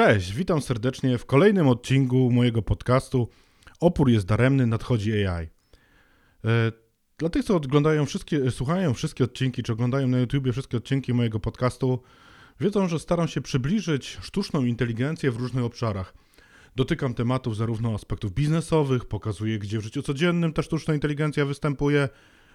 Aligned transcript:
Cześć, 0.00 0.32
witam 0.32 0.62
serdecznie 0.62 1.18
w 1.18 1.26
kolejnym 1.26 1.68
odcinku 1.68 2.30
mojego 2.30 2.62
podcastu 2.62 3.28
Opór 3.80 4.10
jest 4.10 4.26
daremny, 4.26 4.66
nadchodzi 4.66 5.26
AI. 5.26 5.46
E, 6.44 6.72
dla 7.18 7.28
tych, 7.28 7.44
co 7.44 7.56
oglądają 7.56 8.06
wszystkie, 8.06 8.50
słuchają 8.50 8.94
wszystkie 8.94 9.24
odcinki, 9.24 9.62
czy 9.62 9.72
oglądają 9.72 10.08
na 10.08 10.18
YouTubie 10.18 10.52
wszystkie 10.52 10.76
odcinki 10.76 11.14
mojego 11.14 11.40
podcastu, 11.40 12.02
wiedzą, 12.60 12.88
że 12.88 12.98
staram 12.98 13.28
się 13.28 13.40
przybliżyć 13.40 14.18
sztuczną 14.22 14.64
inteligencję 14.64 15.30
w 15.30 15.36
różnych 15.36 15.64
obszarach. 15.64 16.14
Dotykam 16.76 17.14
tematów 17.14 17.56
zarówno 17.56 17.94
aspektów 17.94 18.32
biznesowych, 18.32 19.04
pokazuję, 19.04 19.58
gdzie 19.58 19.78
w 19.78 19.82
życiu 19.82 20.02
codziennym 20.02 20.52
ta 20.52 20.62
sztuczna 20.62 20.94
inteligencja 20.94 21.44
występuje. 21.44 22.08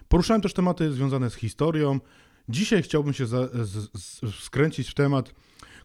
Poruszałem 0.08 0.40
też 0.40 0.52
tematy 0.52 0.92
związane 0.92 1.30
z 1.30 1.34
historią. 1.34 2.00
Dzisiaj 2.48 2.82
chciałbym 2.82 3.12
się 3.12 3.26
za, 3.26 3.48
z, 3.48 3.90
z, 3.94 4.34
skręcić 4.34 4.90
w 4.90 4.94
temat 4.94 5.32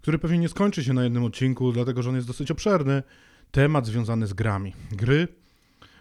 który 0.02 0.20
pewnie 0.20 0.38
nie 0.38 0.50
skończy 0.50 0.84
się 0.84 0.94
na 0.94 1.04
jednym 1.04 1.24
odcinku, 1.24 1.72
dlatego 1.72 2.04
że 2.04 2.10
on 2.10 2.16
jest 2.16 2.28
dosyć 2.28 2.52
obszerny. 2.52 3.04
Temat 3.52 3.86
związany 3.86 4.28
z 4.28 4.34
grami. 4.34 4.74
Gry. 4.92 5.28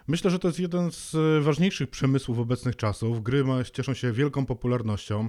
Myślę, 0.09 0.31
że 0.31 0.39
to 0.39 0.49
jest 0.49 0.61
jeden 0.61 0.91
z 0.93 1.15
e, 1.15 1.41
ważniejszych 1.41 1.91
przemysłów 1.91 2.39
obecnych 2.39 2.77
czasów. 2.77 3.23
Gry 3.23 3.45
ma, 3.45 3.65
cieszą 3.65 3.95
się 3.95 4.13
wielką 4.13 4.47
popularnością. 4.47 5.29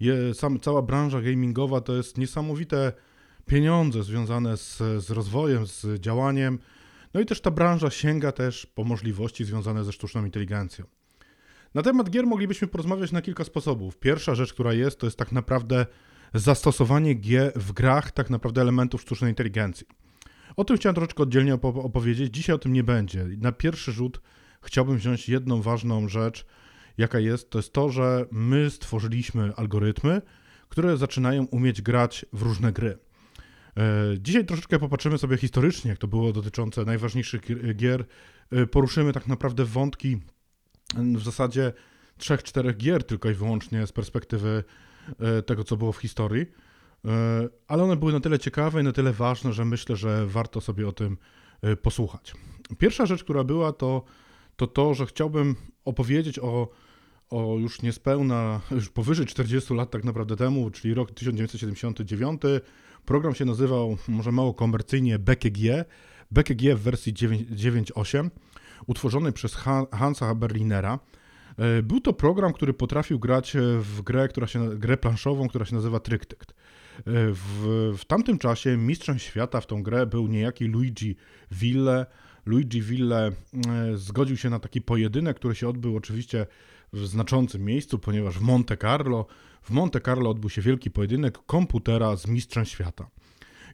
Je, 0.00 0.34
sam, 0.34 0.60
cała 0.60 0.82
branża 0.82 1.20
gamingowa 1.20 1.80
to 1.80 1.96
jest 1.96 2.18
niesamowite 2.18 2.92
pieniądze 3.46 4.02
związane 4.02 4.56
z, 4.56 4.76
z 4.78 5.10
rozwojem, 5.10 5.66
z 5.66 6.00
działaniem. 6.00 6.58
No 7.14 7.20
i 7.20 7.26
też 7.26 7.40
ta 7.40 7.50
branża 7.50 7.90
sięga 7.90 8.32
też 8.32 8.66
po 8.66 8.84
możliwości 8.84 9.44
związane 9.44 9.84
ze 9.84 9.92
sztuczną 9.92 10.24
inteligencją. 10.24 10.84
Na 11.74 11.82
temat 11.82 12.10
gier 12.10 12.26
moglibyśmy 12.26 12.68
porozmawiać 12.68 13.12
na 13.12 13.22
kilka 13.22 13.44
sposobów. 13.44 13.98
Pierwsza 13.98 14.34
rzecz, 14.34 14.52
która 14.52 14.72
jest, 14.72 14.98
to 14.98 15.06
jest 15.06 15.18
tak 15.18 15.32
naprawdę 15.32 15.86
zastosowanie 16.34 17.14
G 17.14 17.52
w 17.56 17.72
grach 17.72 18.10
tak 18.10 18.30
naprawdę 18.30 18.60
elementów 18.60 19.02
sztucznej 19.02 19.30
inteligencji. 19.30 19.86
O 20.56 20.64
tym 20.64 20.76
chciałem 20.76 20.94
troszeczkę 20.94 21.22
oddzielnie 21.22 21.54
opowiedzieć. 21.54 22.34
Dzisiaj 22.34 22.56
o 22.56 22.58
tym 22.58 22.72
nie 22.72 22.84
będzie. 22.84 23.24
Na 23.24 23.52
pierwszy 23.52 23.92
rzut 23.92 24.20
chciałbym 24.62 24.96
wziąć 24.96 25.28
jedną 25.28 25.62
ważną 25.62 26.08
rzecz, 26.08 26.46
jaka 26.98 27.18
jest, 27.18 27.50
to 27.50 27.58
jest 27.58 27.72
to, 27.72 27.90
że 27.90 28.26
my 28.30 28.70
stworzyliśmy 28.70 29.52
algorytmy, 29.56 30.22
które 30.68 30.96
zaczynają 30.96 31.44
umieć 31.44 31.82
grać 31.82 32.26
w 32.32 32.42
różne 32.42 32.72
gry. 32.72 32.98
E, 33.76 33.82
dzisiaj 34.18 34.46
troszeczkę 34.46 34.78
popatrzymy 34.78 35.18
sobie 35.18 35.36
historycznie, 35.36 35.90
jak 35.90 35.98
to 35.98 36.08
było 36.08 36.32
dotyczące 36.32 36.84
najważniejszych 36.84 37.40
gier. 37.74 38.04
E, 38.52 38.66
poruszymy 38.66 39.12
tak 39.12 39.26
naprawdę 39.26 39.64
wątki 39.64 40.20
w 40.94 41.22
zasadzie 41.22 41.72
trzech, 42.18 42.42
czterech 42.42 42.76
gier 42.76 43.04
tylko 43.04 43.30
i 43.30 43.34
wyłącznie 43.34 43.86
z 43.86 43.92
perspektywy 43.92 44.64
tego, 45.46 45.64
co 45.64 45.76
było 45.76 45.92
w 45.92 45.96
historii, 45.96 46.46
e, 47.04 47.48
ale 47.68 47.84
one 47.84 47.96
były 47.96 48.12
na 48.12 48.20
tyle 48.20 48.38
ciekawe 48.38 48.80
i 48.80 48.84
na 48.84 48.92
tyle 48.92 49.12
ważne, 49.12 49.52
że 49.52 49.64
myślę, 49.64 49.96
że 49.96 50.26
warto 50.26 50.60
sobie 50.60 50.88
o 50.88 50.92
tym 50.92 51.16
e, 51.62 51.76
posłuchać. 51.76 52.34
Pierwsza 52.78 53.06
rzecz, 53.06 53.24
która 53.24 53.44
była, 53.44 53.72
to 53.72 54.04
to, 54.56 54.66
to 54.66 54.94
że 54.94 55.06
chciałbym 55.06 55.54
opowiedzieć 55.84 56.38
o, 56.38 56.68
o 57.30 57.56
już 57.58 57.82
niespełna, 57.82 58.60
już 58.70 58.88
powyżej 58.88 59.26
40 59.26 59.74
lat 59.74 59.90
tak 59.90 60.04
naprawdę 60.04 60.36
temu, 60.36 60.70
czyli 60.70 60.94
rok 60.94 61.10
1979. 61.10 62.42
Program 63.04 63.34
się 63.34 63.44
nazywał 63.44 63.96
może 64.08 64.32
mało 64.32 64.54
komercyjnie 64.54 65.18
BKG, 65.18 65.84
BKG 66.30 66.74
w 66.74 66.80
wersji 66.80 67.14
9.8, 67.14 68.30
utworzony 68.86 69.32
przez 69.32 69.54
Hansa 69.92 70.34
Berlinera. 70.34 70.98
E, 71.58 71.82
był 71.82 72.00
to 72.00 72.12
program, 72.12 72.52
który 72.52 72.74
potrafił 72.74 73.18
grać 73.18 73.56
e, 73.56 73.60
w 73.80 74.02
grę, 74.02 74.28
która 74.28 74.46
się, 74.46 74.78
grę 74.78 74.96
planszową, 74.96 75.48
która 75.48 75.64
się 75.64 75.74
nazywa 75.74 76.00
Tryktykt. 76.00 76.50
E, 76.50 76.54
w, 77.06 77.92
w 77.98 78.04
tamtym 78.04 78.38
czasie 78.38 78.76
mistrzem 78.76 79.18
świata 79.18 79.60
w 79.60 79.66
tą 79.66 79.82
grę 79.82 80.06
był 80.06 80.26
niejaki 80.26 80.64
Luigi 80.64 81.16
Ville. 81.52 82.06
Luigi 82.46 82.82
Ville 82.82 83.32
zgodził 83.94 84.36
się 84.36 84.50
na 84.50 84.58
taki 84.58 84.82
pojedynek, 84.82 85.36
który 85.36 85.54
się 85.54 85.68
odbył 85.68 85.96
oczywiście 85.96 86.46
w 86.92 87.06
znaczącym 87.06 87.64
miejscu, 87.64 87.98
ponieważ 87.98 88.38
w 88.38 88.40
Monte 88.40 88.76
Carlo, 88.76 89.26
w 89.62 89.70
Monte 89.70 90.00
Carlo 90.00 90.30
odbył 90.30 90.50
się 90.50 90.62
wielki 90.62 90.90
pojedynek 90.90 91.38
komputera 91.46 92.16
z 92.16 92.26
mistrzem 92.26 92.64
świata. 92.64 93.08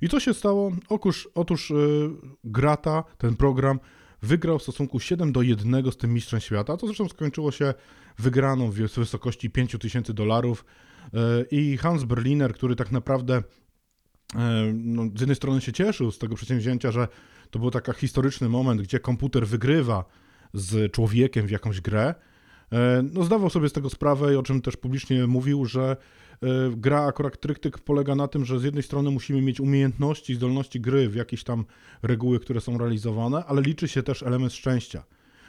I 0.00 0.08
co 0.08 0.20
się 0.20 0.34
stało? 0.34 0.72
Otóż, 0.88 1.28
otóż 1.34 1.70
yy, 1.70 2.10
Grata, 2.44 3.04
ten 3.18 3.36
program, 3.36 3.80
wygrał 4.22 4.58
w 4.58 4.62
stosunku 4.62 5.00
7 5.00 5.32
do 5.32 5.42
1 5.42 5.92
z 5.92 5.96
tym 5.96 6.14
mistrzem 6.14 6.40
świata, 6.40 6.76
co 6.76 6.86
zresztą 6.86 7.08
skończyło 7.08 7.52
się 7.52 7.74
wygraną 8.18 8.70
w 8.70 8.74
wysokości 8.74 9.50
5000 9.50 10.14
dolarów. 10.14 10.64
E, 11.14 11.44
i 11.50 11.76
Hans 11.76 12.04
Berliner, 12.04 12.54
który 12.54 12.76
tak 12.76 12.92
naprawdę 12.92 13.42
e, 14.34 14.72
no, 14.74 15.02
z 15.16 15.20
jednej 15.20 15.36
strony 15.36 15.60
się 15.60 15.72
cieszył 15.72 16.10
z 16.10 16.18
tego 16.18 16.34
przedsięwzięcia, 16.34 16.90
że 16.90 17.08
to 17.50 17.58
był 17.58 17.70
taki 17.70 17.92
historyczny 17.92 18.48
moment, 18.48 18.82
gdzie 18.82 19.00
komputer 19.00 19.46
wygrywa 19.46 20.04
z 20.54 20.92
człowiekiem 20.92 21.46
w 21.46 21.50
jakąś 21.50 21.80
grę, 21.80 22.14
e, 22.72 23.02
no, 23.12 23.24
zdawał 23.24 23.50
sobie 23.50 23.68
z 23.68 23.72
tego 23.72 23.90
sprawę 23.90 24.32
i 24.32 24.36
o 24.36 24.42
czym 24.42 24.60
też 24.60 24.76
publicznie 24.76 25.26
mówił, 25.26 25.64
że 25.64 25.96
gra 26.76 27.04
akurat 27.04 27.40
Tryktyk 27.40 27.78
polega 27.78 28.14
na 28.14 28.28
tym, 28.28 28.44
że 28.44 28.60
z 28.60 28.64
jednej 28.64 28.82
strony 28.82 29.10
musimy 29.10 29.42
mieć 29.42 29.60
umiejętności, 29.60 30.34
zdolności 30.34 30.80
gry 30.80 31.08
w 31.08 31.14
jakieś 31.14 31.44
tam 31.44 31.64
reguły, 32.02 32.40
które 32.40 32.60
są 32.60 32.78
realizowane, 32.78 33.44
ale 33.44 33.62
liczy 33.62 33.88
się 33.88 34.02
też 34.02 34.22
element 34.22 34.52
szczęścia. 34.52 35.04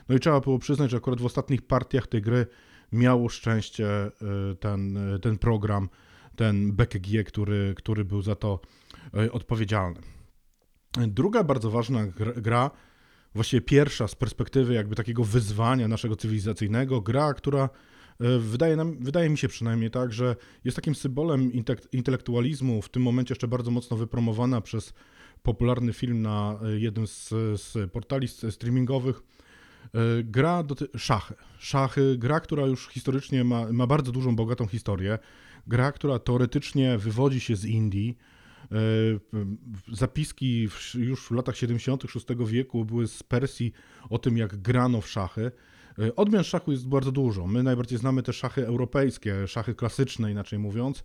No 0.10 0.16
i 0.16 0.20
trzeba 0.20 0.40
było 0.40 0.60
przyznać, 0.60 0.92
że 0.92 0.98
akurat 0.98 1.22
w 1.22 1.26
ostatnich 1.26 1.62
partiach 1.62 2.08
tej 2.08 2.22
gry 2.22 2.48
miało 2.92 3.30
szczęście 3.30 3.88
e, 3.88 4.12
ten, 4.60 4.98
e, 4.98 5.20
ten 5.20 5.38
program, 5.38 5.90
ten 6.36 6.72
BKG, 6.72 7.24
który, 7.24 7.74
który 7.78 8.06
był 8.06 8.22
za 8.22 8.36
to 8.36 8.60
odpowiedzialny. 9.32 10.00
Druga 11.08 11.44
bardzo 11.44 11.72
ważna 11.72 12.06
gra, 12.36 12.72
właściwie 13.36 13.62
pierwsza 13.62 14.08
z 14.08 14.16
perspektywy 14.16 14.74
jakby 14.74 14.96
takiego 14.96 15.24
wyzwania 15.24 15.88
naszego 15.88 16.16
cywilizacyjnego, 16.16 17.02
gra, 17.02 17.34
która 17.34 17.70
E, 17.70 18.03
wydaje, 18.40 18.76
nam, 18.76 18.98
wydaje 19.00 19.30
mi 19.30 19.38
się 19.38 19.48
przynajmniej 19.48 19.92
tak, 19.92 20.14
że 20.14 20.36
jest 20.64 20.76
takim 20.76 20.96
symbolem 20.96 21.52
intelektualizmu, 21.92 22.82
w 22.82 22.90
tym 22.90 23.04
momencie 23.04 23.32
jeszcze 23.32 23.48
bardzo 23.48 23.72
mocno 23.72 23.98
wypromowana 23.98 24.62
przez 24.62 24.94
popularny 25.44 25.94
film 25.94 26.22
na 26.22 26.60
e, 26.64 26.80
jednym 26.80 27.08
z, 27.08 27.30
z 27.62 27.92
portali 27.92 28.28
streamingowych. 28.28 29.22
E, 29.84 30.24
gra 30.24 30.64
do 30.64 30.76
szachy. 30.98 31.36
Szachy, 31.58 32.18
gra, 32.18 32.40
która 32.40 32.66
już 32.66 32.88
historycznie 32.88 33.44
ma, 33.44 33.72
ma 33.72 33.88
bardzo 33.88 34.12
dużą, 34.12 34.36
bogatą 34.36 34.68
historię. 34.68 35.20
Gra, 35.68 35.92
która 35.92 36.20
teoretycznie 36.20 36.98
wywodzi 36.98 37.40
się 37.40 37.56
z 37.56 37.66
Indii. 37.66 38.18
Zapiski 39.92 40.68
już 40.96 41.28
w 41.28 41.32
latach 41.32 41.58
76 41.58 42.26
wieku 42.48 42.86
były 42.86 43.08
z 43.08 43.24
Persji 43.24 43.74
o 44.10 44.20
tym, 44.20 44.38
jak 44.38 44.58
grano 44.58 45.02
w 45.02 45.10
szachy. 45.10 45.52
E, 46.00 46.16
odmian 46.16 46.44
szachu 46.44 46.72
jest 46.72 46.88
bardzo 46.88 47.12
dużo. 47.12 47.48
My 47.48 47.64
najbardziej 47.64 47.98
znamy 47.98 48.24
te 48.24 48.34
szachy 48.34 48.68
europejskie, 48.68 49.48
szachy 49.48 49.76
klasyczne 49.76 50.32
inaczej 50.32 50.60
mówiąc. 50.60 51.00
E, 51.00 51.04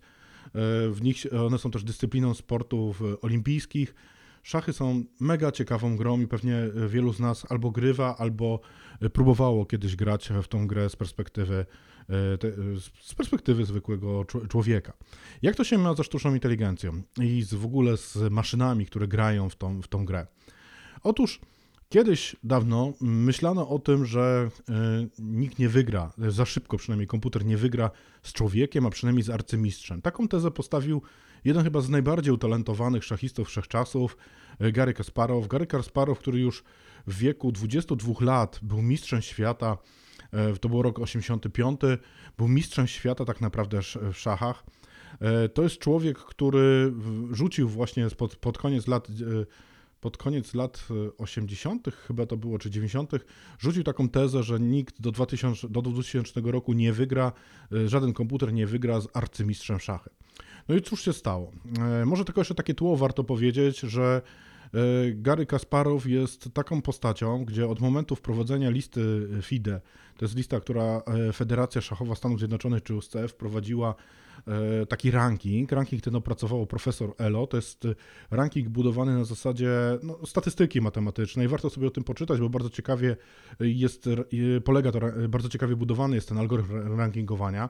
w 0.89 0.99
nich 1.01 1.25
one 1.45 1.57
są 1.57 1.71
też 1.71 1.83
dyscypliną 1.83 2.33
sportów 2.33 3.01
olimpijskich. 3.21 3.95
Szachy 4.43 4.73
są 4.73 5.03
mega 5.19 5.51
ciekawą 5.51 5.97
grą 5.97 6.21
i 6.21 6.27
pewnie 6.27 6.61
wielu 6.87 7.13
z 7.13 7.19
nas 7.19 7.51
albo 7.51 7.71
grywa, 7.71 8.17
albo 8.17 8.59
próbowało 9.13 9.65
kiedyś 9.65 9.95
grać 9.95 10.29
w 10.43 10.47
tą 10.47 10.67
grę 10.67 10.89
z 10.89 10.95
perspektywy, 10.95 11.65
z 13.03 13.15
perspektywy 13.15 13.65
zwykłego 13.65 14.25
człowieka. 14.49 14.93
Jak 15.41 15.55
to 15.55 15.63
się 15.63 15.77
ma 15.77 15.93
ze 15.93 16.03
sztuczną 16.03 16.33
inteligencją 16.33 17.01
i 17.21 17.41
z, 17.41 17.53
w 17.53 17.65
ogóle 17.65 17.97
z 17.97 18.17
maszynami, 18.31 18.85
które 18.85 19.07
grają 19.07 19.49
w 19.49 19.55
tą, 19.55 19.81
w 19.81 19.87
tą 19.87 20.05
grę? 20.05 20.27
Otóż 21.03 21.41
Kiedyś, 21.93 22.35
dawno 22.43 22.93
myślano 23.01 23.69
o 23.69 23.79
tym, 23.79 24.05
że 24.05 24.49
y, 24.59 24.73
nikt 25.19 25.59
nie 25.59 25.69
wygra, 25.69 26.13
za 26.17 26.45
szybko 26.45 26.77
przynajmniej 26.77 27.07
komputer 27.07 27.45
nie 27.45 27.57
wygra 27.57 27.91
z 28.23 28.33
człowiekiem, 28.33 28.85
a 28.85 28.89
przynajmniej 28.89 29.23
z 29.23 29.29
arcymistrzem. 29.29 30.01
Taką 30.01 30.27
tezę 30.27 30.51
postawił 30.51 31.01
jeden 31.45 31.63
chyba 31.63 31.81
z 31.81 31.89
najbardziej 31.89 32.33
utalentowanych 32.33 33.03
szachistów 33.03 33.47
wszechczasów, 33.47 34.17
y, 34.61 34.71
Gary 34.71 34.93
Kasparow. 34.93 35.47
Gary 35.47 35.67
Kasparow, 35.67 36.19
który 36.19 36.39
już 36.39 36.63
w 37.07 37.17
wieku 37.17 37.51
22 37.51 38.13
lat 38.21 38.59
był 38.61 38.81
mistrzem 38.81 39.21
świata, 39.21 39.77
y, 40.53 40.59
to 40.59 40.69
był 40.69 40.81
rok 40.81 40.99
85, 40.99 41.79
był 42.37 42.47
mistrzem 42.47 42.87
świata 42.87 43.25
tak 43.25 43.41
naprawdę 43.41 43.79
w 44.13 44.17
szachach. 44.17 44.63
To 45.53 45.63
jest 45.63 45.77
człowiek, 45.77 46.17
który 46.17 46.93
rzucił 47.31 47.69
właśnie 47.69 48.09
pod, 48.09 48.35
pod 48.35 48.57
koniec 48.57 48.87
lat 48.87 49.07
pod 50.01 50.17
koniec 50.17 50.53
lat 50.53 50.87
80., 51.17 51.87
e, 51.87 51.91
chyba 51.91 52.25
to 52.25 52.37
było, 52.37 52.59
czy 52.59 52.69
90., 52.69 53.11
rzucił 53.59 53.83
taką 53.83 54.09
tezę, 54.09 54.43
że 54.43 54.59
nikt 54.59 55.01
do 55.01 55.11
2000, 55.11 55.69
do 55.69 55.81
2000 55.81 56.41
roku 56.43 56.73
nie 56.73 56.93
wygra, 56.93 57.31
e, 57.71 57.89
żaden 57.89 58.13
komputer 58.13 58.53
nie 58.53 58.67
wygra 58.67 59.01
z 59.01 59.07
arcymistrzem 59.13 59.79
szachy. 59.79 60.09
No 60.67 60.75
i 60.75 60.81
cóż 60.81 61.01
się 61.01 61.13
stało? 61.13 61.51
E, 62.01 62.05
może 62.05 62.25
tylko 62.25 62.41
jeszcze 62.41 62.55
takie 62.55 62.73
tło 62.73 62.97
warto 62.97 63.23
powiedzieć, 63.23 63.79
że 63.79 64.21
Gary 65.13 65.45
Kasparow 65.45 66.05
jest 66.05 66.49
taką 66.53 66.81
postacią, 66.81 67.45
gdzie 67.45 67.67
od 67.67 67.79
momentu 67.79 68.15
wprowadzenia 68.15 68.69
listy 68.69 69.27
FIDE, 69.41 69.81
to 70.17 70.25
jest 70.25 70.35
lista, 70.35 70.59
która 70.59 71.01
Federacja 71.33 71.81
Szachowa 71.81 72.15
Stanów 72.15 72.39
Zjednoczonych 72.39 72.83
czy 72.83 72.95
USCF 72.95 73.31
wprowadziła 73.31 73.95
E, 74.47 74.85
taki 74.85 75.11
ranking. 75.11 75.71
Ranking 75.71 76.01
ten 76.01 76.15
opracował 76.15 76.65
profesor 76.65 77.13
Elo. 77.17 77.47
To 77.47 77.57
jest 77.57 77.87
ranking 78.31 78.69
budowany 78.69 79.17
na 79.17 79.23
zasadzie 79.23 79.69
no, 80.03 80.19
statystyki 80.25 80.81
matematycznej. 80.81 81.47
Warto 81.47 81.69
sobie 81.69 81.87
o 81.87 81.91
tym 81.91 82.03
poczytać, 82.03 82.39
bo 82.39 82.49
bardzo 82.49 82.69
ciekawie 82.69 83.17
jest, 83.59 84.09
polega 84.63 84.91
to, 84.91 84.99
bardzo 85.29 85.49
ciekawie 85.49 85.75
budowany 85.75 86.15
jest 86.15 86.29
ten 86.29 86.37
algorytm 86.37 86.97
rankingowania. 86.97 87.69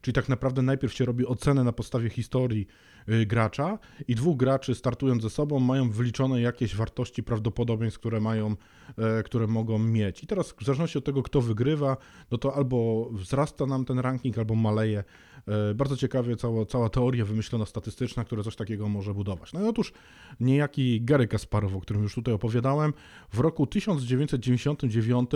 Czyli 0.00 0.14
tak 0.14 0.28
naprawdę 0.28 0.62
najpierw 0.62 0.94
się 0.94 1.04
robi 1.04 1.26
ocenę 1.26 1.64
na 1.64 1.72
podstawie 1.72 2.10
historii 2.10 2.66
y, 3.08 3.26
gracza 3.26 3.78
i 4.08 4.14
dwóch 4.14 4.36
graczy 4.36 4.74
startując 4.74 5.22
ze 5.22 5.30
sobą 5.30 5.60
mają 5.60 5.90
wyliczone 5.90 6.40
jakieś 6.40 6.76
wartości 6.76 7.22
prawdopodobieństw, 7.22 8.00
które 8.00 8.20
mają, 8.20 8.56
e, 8.98 9.22
które 9.22 9.46
mogą 9.46 9.78
mieć. 9.78 10.24
I 10.24 10.26
teraz 10.26 10.52
w 10.52 10.64
zależności 10.64 10.98
od 10.98 11.04
tego, 11.04 11.22
kto 11.22 11.40
wygrywa, 11.40 11.96
no 12.30 12.38
to 12.38 12.56
albo 12.56 13.08
wzrasta 13.12 13.66
nam 13.66 13.84
ten 13.84 13.98
ranking, 13.98 14.38
albo 14.38 14.54
maleje. 14.54 15.04
E, 15.48 15.74
bardzo 15.74 15.96
ciekawie 15.96 16.36
cała, 16.36 16.66
cała 16.66 16.88
teoria 16.88 17.24
wymyślona 17.24 17.66
statystyczna, 17.66 18.24
która 18.24 18.42
coś 18.42 18.56
takiego 18.56 18.88
może 18.88 19.14
budować. 19.14 19.52
No 19.52 19.64
i 19.64 19.68
otóż 19.68 19.92
niejaki 20.40 21.02
Gary 21.02 21.28
Kasparow, 21.28 21.74
o 21.74 21.80
którym 21.80 22.02
już 22.02 22.14
tutaj 22.14 22.34
opowiadałem, 22.34 22.92
w 23.32 23.38
roku 23.38 23.66
1999 23.66 25.30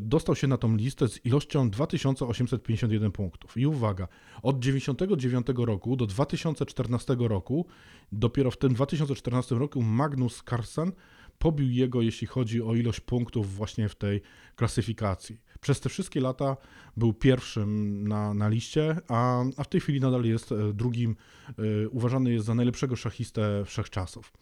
dostał 0.00 0.36
się 0.36 0.46
na 0.46 0.56
tą 0.56 0.76
listę 0.76 1.08
z 1.08 1.26
ilością 1.26 1.70
2851 1.70 3.12
punktów. 3.12 3.56
I 3.56 3.66
uwaga, 3.66 4.08
od 4.42 4.60
1999 4.60 5.66
roku 5.66 5.96
do 5.96 6.06
2014 6.06 7.16
roku, 7.18 7.66
dopiero 8.12 8.50
w 8.50 8.56
tym 8.56 8.74
2014 8.74 9.54
roku 9.54 9.82
Magnus 9.82 10.42
Carlsen 10.50 10.92
pobił 11.38 11.70
jego, 11.70 12.02
jeśli 12.02 12.26
chodzi 12.26 12.62
o 12.62 12.74
ilość 12.74 13.00
punktów 13.00 13.54
właśnie 13.54 13.88
w 13.88 13.94
tej 13.94 14.20
klasyfikacji. 14.56 15.40
Przez 15.60 15.80
te 15.80 15.88
wszystkie 15.88 16.20
lata 16.20 16.56
był 16.96 17.12
pierwszym 17.12 18.02
na, 18.08 18.34
na 18.34 18.48
liście, 18.48 18.96
a, 19.08 19.44
a 19.56 19.64
w 19.64 19.68
tej 19.68 19.80
chwili 19.80 20.00
nadal 20.00 20.24
jest 20.24 20.52
e, 20.52 20.72
drugim, 20.72 21.16
y, 21.58 21.88
uważany 21.88 22.32
jest 22.32 22.46
za 22.46 22.54
najlepszego 22.54 22.96
szachistę 22.96 23.64
wszechczasów. 23.64 24.32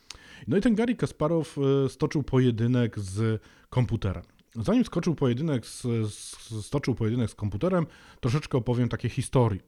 No 0.48 0.56
i 0.56 0.60
ten 0.60 0.74
Gary 0.74 0.94
Kasparow 0.94 1.56
stoczył 1.88 2.22
pojedynek 2.22 2.98
z 2.98 3.42
komputerem. 3.70 4.22
Zanim 4.62 4.84
skoczył 4.84 5.14
pojedynek 5.14 5.66
z, 5.66 5.86
stoczył 6.62 6.94
pojedynek 6.94 7.30
z 7.30 7.34
komputerem, 7.34 7.86
troszeczkę 8.20 8.58
opowiem 8.58 8.88
takie 8.88 9.08
historii. 9.08 9.60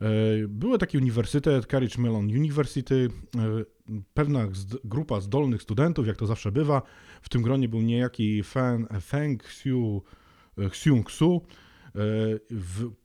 E, 0.00 0.06
Był 0.48 0.78
taki 0.78 0.98
uniwersytet, 0.98 1.66
Carriage 1.66 2.02
Mellon 2.02 2.24
University, 2.24 3.08
e, 3.36 3.64
pewna 4.14 4.48
grupa 4.84 5.20
zdolnych 5.20 5.62
studentów, 5.62 6.06
jak 6.06 6.16
to 6.16 6.26
zawsze 6.26 6.52
bywa. 6.52 6.82
W 7.22 7.28
tym 7.28 7.42
gronie 7.42 7.68
był 7.68 7.80
niejaki 7.80 8.42
Feng, 8.42 8.88
Feng 9.02 9.44
Xiu, 9.44 10.02
e, 10.58 10.66
Xiung 10.66 11.08
Xu, 11.08 11.40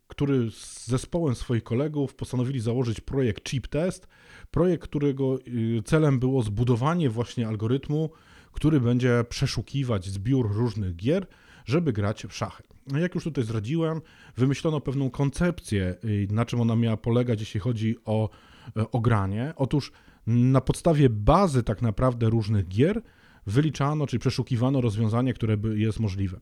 który 0.07 0.51
z 0.51 0.87
zespołem 0.87 1.35
swoich 1.35 1.63
kolegów 1.63 2.15
postanowili 2.15 2.59
założyć 2.59 3.01
projekt 3.01 3.49
Chip 3.49 3.67
Test, 3.67 4.07
projekt, 4.51 4.83
którego 4.83 5.39
celem 5.85 6.19
było 6.19 6.41
zbudowanie 6.41 7.09
właśnie 7.09 7.47
algorytmu, 7.47 8.09
który 8.55 8.81
będzie 8.81 9.25
przeszukiwać 9.29 10.05
zbiór 10.05 10.51
różnych 10.55 10.95
gier, 10.95 11.27
żeby 11.65 11.93
grać 11.93 12.25
w 12.29 12.33
szachy. 12.33 12.63
Jak 12.99 13.15
już 13.15 13.23
tutaj 13.23 13.43
zdradziłem, 13.43 14.01
wymyślono 14.37 14.81
pewną 14.81 15.09
koncepcję, 15.09 15.95
y, 16.05 16.27
na 16.31 16.45
czym 16.45 16.61
ona 16.61 16.75
miała 16.75 16.97
polegać, 16.97 17.39
jeśli 17.39 17.59
chodzi 17.59 17.95
o, 18.05 18.29
e, 18.77 18.91
o 18.91 18.99
granie. 18.99 19.53
Otóż 19.55 19.91
na 20.27 20.61
podstawie 20.61 21.09
bazy 21.09 21.63
tak 21.63 21.81
naprawdę 21.81 22.29
różnych 22.29 22.67
gier 22.67 23.01
wyliczano, 23.47 24.07
czyli 24.07 24.19
przeszukiwano 24.19 24.81
rozwiązanie, 24.81 25.33
które 25.33 25.57
jest 25.73 25.99
możliwe. 25.99 26.39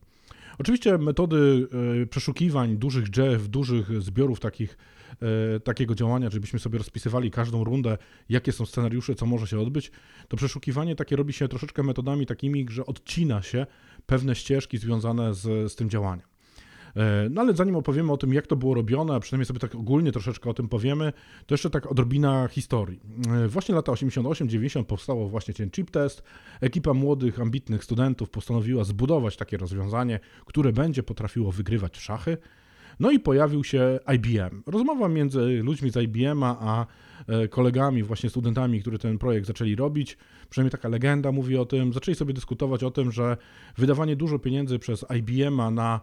Oczywiście 0.58 0.98
metody 0.98 1.68
e, 2.02 2.06
przeszukiwań 2.06 2.76
dużych 2.76 3.10
drzew, 3.10 3.48
dużych 3.48 4.02
zbiorów 4.02 4.40
takich, 4.40 4.78
takiego 5.64 5.94
działania, 5.94 6.30
żebyśmy 6.30 6.58
sobie 6.58 6.78
rozpisywali 6.78 7.30
każdą 7.30 7.64
rundę, 7.64 7.98
jakie 8.28 8.52
są 8.52 8.66
scenariusze, 8.66 9.14
co 9.14 9.26
może 9.26 9.46
się 9.46 9.60
odbyć, 9.60 9.92
to 10.28 10.36
przeszukiwanie 10.36 10.96
takie 10.96 11.16
robi 11.16 11.32
się 11.32 11.48
troszeczkę 11.48 11.82
metodami 11.82 12.26
takimi, 12.26 12.66
że 12.70 12.86
odcina 12.86 13.42
się 13.42 13.66
pewne 14.06 14.34
ścieżki 14.34 14.78
związane 14.78 15.34
z, 15.34 15.72
z 15.72 15.76
tym 15.76 15.90
działaniem. 15.90 16.34
E, 16.96 17.28
no 17.30 17.40
ale 17.40 17.54
zanim 17.54 17.76
opowiemy 17.76 18.12
o 18.12 18.16
tym, 18.16 18.34
jak 18.34 18.46
to 18.46 18.56
było 18.56 18.74
robione, 18.74 19.14
a 19.14 19.20
przynajmniej 19.20 19.46
sobie 19.46 19.60
tak 19.60 19.74
ogólnie 19.74 20.12
troszeczkę 20.12 20.50
o 20.50 20.54
tym 20.54 20.68
powiemy, 20.68 21.12
to 21.46 21.54
jeszcze 21.54 21.70
tak 21.70 21.86
odrobina 21.90 22.48
historii. 22.48 23.00
E, 23.44 23.48
właśnie 23.48 23.74
lata 23.74 23.92
88-90 23.92 24.84
powstało 24.84 25.28
właśnie 25.28 25.54
ten 25.54 25.70
chip 25.70 25.90
test. 25.90 26.22
Ekipa 26.60 26.94
młodych, 26.94 27.40
ambitnych 27.40 27.84
studentów 27.84 28.30
postanowiła 28.30 28.84
zbudować 28.84 29.36
takie 29.36 29.56
rozwiązanie, 29.56 30.20
które 30.46 30.72
będzie 30.72 31.02
potrafiło 31.02 31.52
wygrywać 31.52 31.98
szachy. 31.98 32.36
No 33.00 33.10
i 33.10 33.20
pojawił 33.20 33.64
się 33.64 33.98
IBM. 34.14 34.62
Rozmowa 34.66 35.08
między 35.08 35.40
ludźmi 35.62 35.90
z 35.90 35.96
IBM-a 35.96 36.56
a 36.60 36.86
e, 37.26 37.48
kolegami, 37.48 38.02
właśnie 38.02 38.30
studentami, 38.30 38.80
którzy 38.80 38.98
ten 38.98 39.18
projekt 39.18 39.46
zaczęli 39.46 39.76
robić, 39.76 40.18
przynajmniej 40.50 40.70
taka 40.70 40.88
legenda 40.88 41.32
mówi 41.32 41.56
o 41.56 41.64
tym, 41.64 41.92
zaczęli 41.92 42.14
sobie 42.14 42.34
dyskutować 42.34 42.84
o 42.84 42.90
tym, 42.90 43.12
że 43.12 43.36
wydawanie 43.76 44.16
dużo 44.16 44.38
pieniędzy 44.38 44.78
przez 44.78 45.04
IBM-a 45.18 45.70
na, 45.70 46.00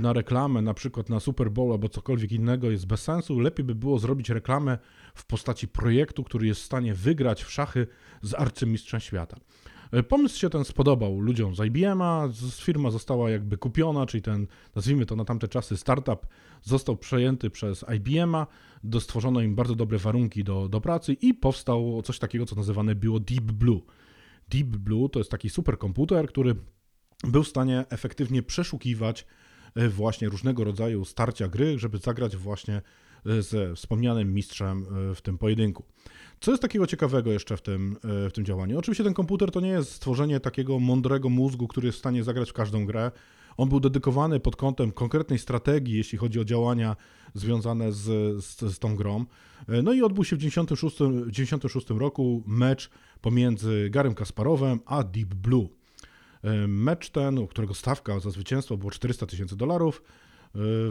na 0.00 0.12
reklamę, 0.12 0.62
na 0.62 0.74
przykład 0.74 1.08
na 1.08 1.20
Super 1.20 1.50
Bowl 1.50 1.72
albo 1.72 1.88
cokolwiek 1.88 2.32
innego 2.32 2.70
jest 2.70 2.86
bez 2.86 3.02
sensu. 3.02 3.40
Lepiej 3.40 3.64
by 3.64 3.74
było 3.74 3.98
zrobić 3.98 4.30
reklamę 4.30 4.78
w 5.14 5.26
postaci 5.26 5.68
projektu, 5.68 6.24
który 6.24 6.46
jest 6.46 6.60
w 6.60 6.64
stanie 6.64 6.94
wygrać 6.94 7.44
w 7.44 7.50
szachy 7.50 7.86
z 8.22 8.34
arcymistrzem 8.34 9.00
świata. 9.00 9.36
Pomysł 10.08 10.38
się 10.38 10.50
ten 10.50 10.64
spodobał 10.64 11.20
ludziom 11.20 11.56
z 11.56 11.60
IBM-a, 11.66 12.28
firma 12.60 12.90
została 12.90 13.30
jakby 13.30 13.58
kupiona, 13.58 14.06
czyli 14.06 14.22
ten, 14.22 14.46
nazwijmy 14.74 15.06
to 15.06 15.16
na 15.16 15.24
tamte 15.24 15.48
czasy, 15.48 15.76
startup 15.76 16.26
został 16.62 16.96
przejęty 16.96 17.50
przez 17.50 17.84
IBM-a, 17.96 18.46
stworzono 19.00 19.40
im 19.40 19.54
bardzo 19.54 19.74
dobre 19.74 19.98
warunki 19.98 20.44
do, 20.44 20.68
do 20.68 20.80
pracy 20.80 21.12
i 21.12 21.34
powstało 21.34 22.02
coś 22.02 22.18
takiego, 22.18 22.46
co 22.46 22.56
nazywane 22.56 22.94
było 22.94 23.20
Deep 23.20 23.44
Blue. 23.44 23.80
Deep 24.48 24.66
Blue 24.66 25.08
to 25.08 25.20
jest 25.20 25.30
taki 25.30 25.50
superkomputer, 25.50 26.28
który 26.28 26.54
był 27.24 27.42
w 27.42 27.48
stanie 27.48 27.84
efektywnie 27.90 28.42
przeszukiwać 28.42 29.26
e, 29.74 29.88
właśnie 29.88 30.28
różnego 30.28 30.64
rodzaju 30.64 31.04
starcia 31.04 31.48
gry, 31.48 31.78
żeby 31.78 31.98
zagrać 31.98 32.36
właśnie 32.36 32.82
ze 33.40 33.74
wspomnianym 33.74 34.34
mistrzem 34.34 34.86
w 35.14 35.20
tym 35.22 35.38
pojedynku. 35.38 35.84
Co 36.42 36.50
jest 36.50 36.62
takiego 36.62 36.86
ciekawego 36.86 37.32
jeszcze 37.32 37.56
w 37.56 37.62
tym, 37.62 37.96
e, 38.26 38.30
w 38.30 38.32
tym 38.32 38.44
działaniu? 38.44 38.78
Oczywiście 38.78 39.04
ten 39.04 39.14
komputer 39.14 39.50
to 39.50 39.60
nie 39.60 39.68
jest 39.68 39.90
stworzenie 39.92 40.40
takiego 40.40 40.78
mądrego 40.78 41.28
mózgu, 41.28 41.68
który 41.68 41.86
jest 41.86 41.96
w 41.96 41.98
stanie 41.98 42.24
zagrać 42.24 42.50
w 42.50 42.52
każdą 42.52 42.86
grę. 42.86 43.10
On 43.56 43.68
był 43.68 43.80
dedykowany 43.80 44.40
pod 44.40 44.56
kątem 44.56 44.92
konkretnej 44.92 45.38
strategii, 45.38 45.96
jeśli 45.96 46.18
chodzi 46.18 46.40
o 46.40 46.44
działania 46.44 46.96
związane 47.34 47.92
z, 47.92 48.04
z, 48.44 48.74
z 48.74 48.78
tą 48.78 48.96
grą. 48.96 49.24
E, 49.68 49.82
no 49.82 49.92
i 49.92 50.02
odbył 50.02 50.24
się 50.24 50.36
w 50.36 50.38
1996 50.38 51.90
roku 51.90 52.42
mecz 52.46 52.90
pomiędzy 53.20 53.90
Garem 53.90 54.14
Kasparowem 54.14 54.80
a 54.86 55.02
Deep 55.02 55.34
Blue. 55.34 55.68
E, 56.42 56.66
mecz 56.66 57.10
ten, 57.10 57.46
którego 57.46 57.74
stawka 57.74 58.20
za 58.20 58.30
zwycięstwo 58.30 58.76
było 58.76 58.90
400 58.90 59.26
tysięcy 59.26 59.56
dolarów, 59.56 60.02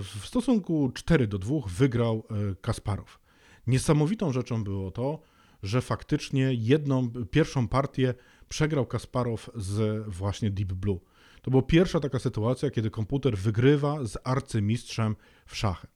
w 0.03 0.25
stosunku 0.25 0.91
4 0.93 1.27
do 1.27 1.39
2 1.39 1.55
wygrał 1.67 2.23
Kasparow. 2.61 3.19
Niesamowitą 3.67 4.31
rzeczą 4.31 4.63
było 4.63 4.91
to, 4.91 5.19
że 5.63 5.81
faktycznie 5.81 6.53
jedną, 6.53 7.11
pierwszą 7.31 7.67
partię 7.67 8.13
przegrał 8.49 8.85
Kasparow 8.85 9.49
z 9.55 10.03
właśnie 10.07 10.51
Deep 10.51 10.73
Blue. 10.73 10.99
To 11.41 11.51
była 11.51 11.63
pierwsza 11.63 11.99
taka 11.99 12.19
sytuacja, 12.19 12.71
kiedy 12.71 12.89
komputer 12.89 13.37
wygrywa 13.37 14.05
z 14.05 14.17
arcymistrzem 14.23 15.15
w 15.45 15.57
szachy. 15.57 15.87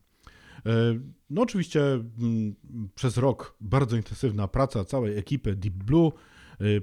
E, 0.66 0.72
no 1.30 1.42
oczywiście 1.42 1.84
mm, 1.84 2.56
przez 2.96 3.18
rok 3.18 3.56
bardzo 3.62 3.96
intensywna 3.96 4.48
praca 4.48 4.86
całej 4.86 5.18
ekipy 5.18 5.56
Deep 5.56 5.74
Blue, 5.74 6.08
e, 6.08 6.12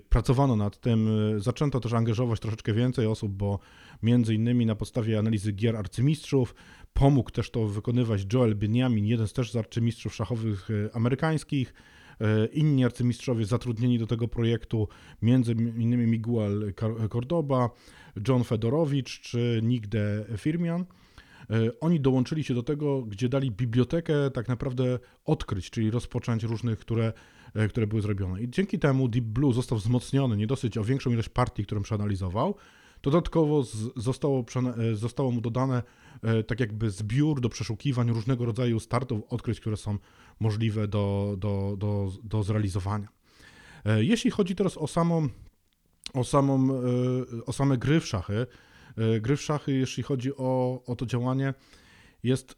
pracowano 0.08 0.56
nad 0.56 0.80
tym, 0.80 1.08
e, 1.36 1.40
zaczęto 1.40 1.80
też 1.80 1.92
angażować 1.92 2.40
troszeczkę 2.40 2.72
więcej 2.72 3.06
osób, 3.06 3.32
bo 3.32 3.58
między 4.02 4.34
innymi 4.34 4.66
na 4.66 4.74
podstawie 4.74 5.18
analizy 5.18 5.52
gier 5.52 5.76
arcymistrzów 5.76 6.54
pomógł 6.94 7.30
też 7.30 7.50
to 7.50 7.66
wykonywać 7.66 8.26
Joel 8.32 8.54
Benjamin, 8.54 9.06
jeden 9.06 9.28
z 9.28 9.32
też 9.32 9.52
z 9.52 9.56
arcymistrzów 9.56 10.14
szachowych 10.14 10.68
amerykańskich, 10.92 11.74
E, 12.22 12.46
inni 12.46 12.84
arcymistrzowie 12.84 13.44
zatrudnieni 13.44 13.98
do 13.98 14.06
tego 14.06 14.28
projektu, 14.28 14.88
między 15.22 15.52
innymi 15.52 16.06
Miguel 16.06 16.72
Cordoba, 17.12 17.70
John 18.28 18.44
Fedorowicz 18.44 19.20
czy 19.20 19.60
Nick 19.62 19.86
de 19.86 20.24
Firmian. 20.36 20.84
Oni 21.80 22.00
dołączyli 22.00 22.44
się 22.44 22.54
do 22.54 22.62
tego, 22.62 23.02
gdzie 23.02 23.28
dali 23.28 23.50
bibliotekę 23.50 24.30
tak 24.30 24.48
naprawdę 24.48 24.98
odkryć, 25.24 25.70
czyli 25.70 25.90
rozpocząć 25.90 26.44
różnych, 26.44 26.78
które, 26.78 27.12
które 27.68 27.86
były 27.86 28.02
zrobione. 28.02 28.42
I 28.42 28.50
dzięki 28.50 28.78
temu 28.78 29.08
Deep 29.08 29.24
Blue 29.24 29.52
został 29.52 29.78
wzmocniony 29.78 30.36
nie 30.36 30.46
dosyć 30.46 30.78
o 30.78 30.84
większą 30.84 31.10
ilość 31.10 31.28
partii, 31.28 31.64
którą 31.64 31.82
przeanalizował, 31.82 32.54
Dodatkowo 33.02 33.62
zostało, 33.96 34.44
e, 34.78 34.96
zostało 34.96 35.30
mu 35.30 35.40
dodane 35.40 35.82
e, 36.22 36.42
tak 36.42 36.60
jakby 36.60 36.90
zbiór 36.90 37.40
do 37.40 37.48
przeszukiwań 37.48 38.10
różnego 38.10 38.44
rodzaju 38.44 38.80
startów, 38.80 39.20
odkryć, 39.28 39.60
które 39.60 39.76
są 39.76 39.98
możliwe 40.40 40.88
do, 40.88 41.34
do, 41.38 41.74
do, 41.78 42.12
do 42.24 42.42
zrealizowania. 42.42 43.08
E, 43.84 44.04
jeśli 44.04 44.30
chodzi 44.30 44.54
teraz 44.54 44.78
o 44.78 44.86
samą, 44.86 45.28
o 46.14 46.24
samą, 46.24 46.68
o 47.46 47.52
same 47.52 47.78
gry 47.78 48.00
w 48.00 48.06
szachy, 48.06 48.46
gry 49.20 49.36
w 49.36 49.42
szachy, 49.42 49.72
jeśli 49.72 50.02
chodzi 50.02 50.36
o, 50.36 50.82
o 50.86 50.96
to 50.96 51.06
działanie, 51.06 51.54
jest 52.22 52.56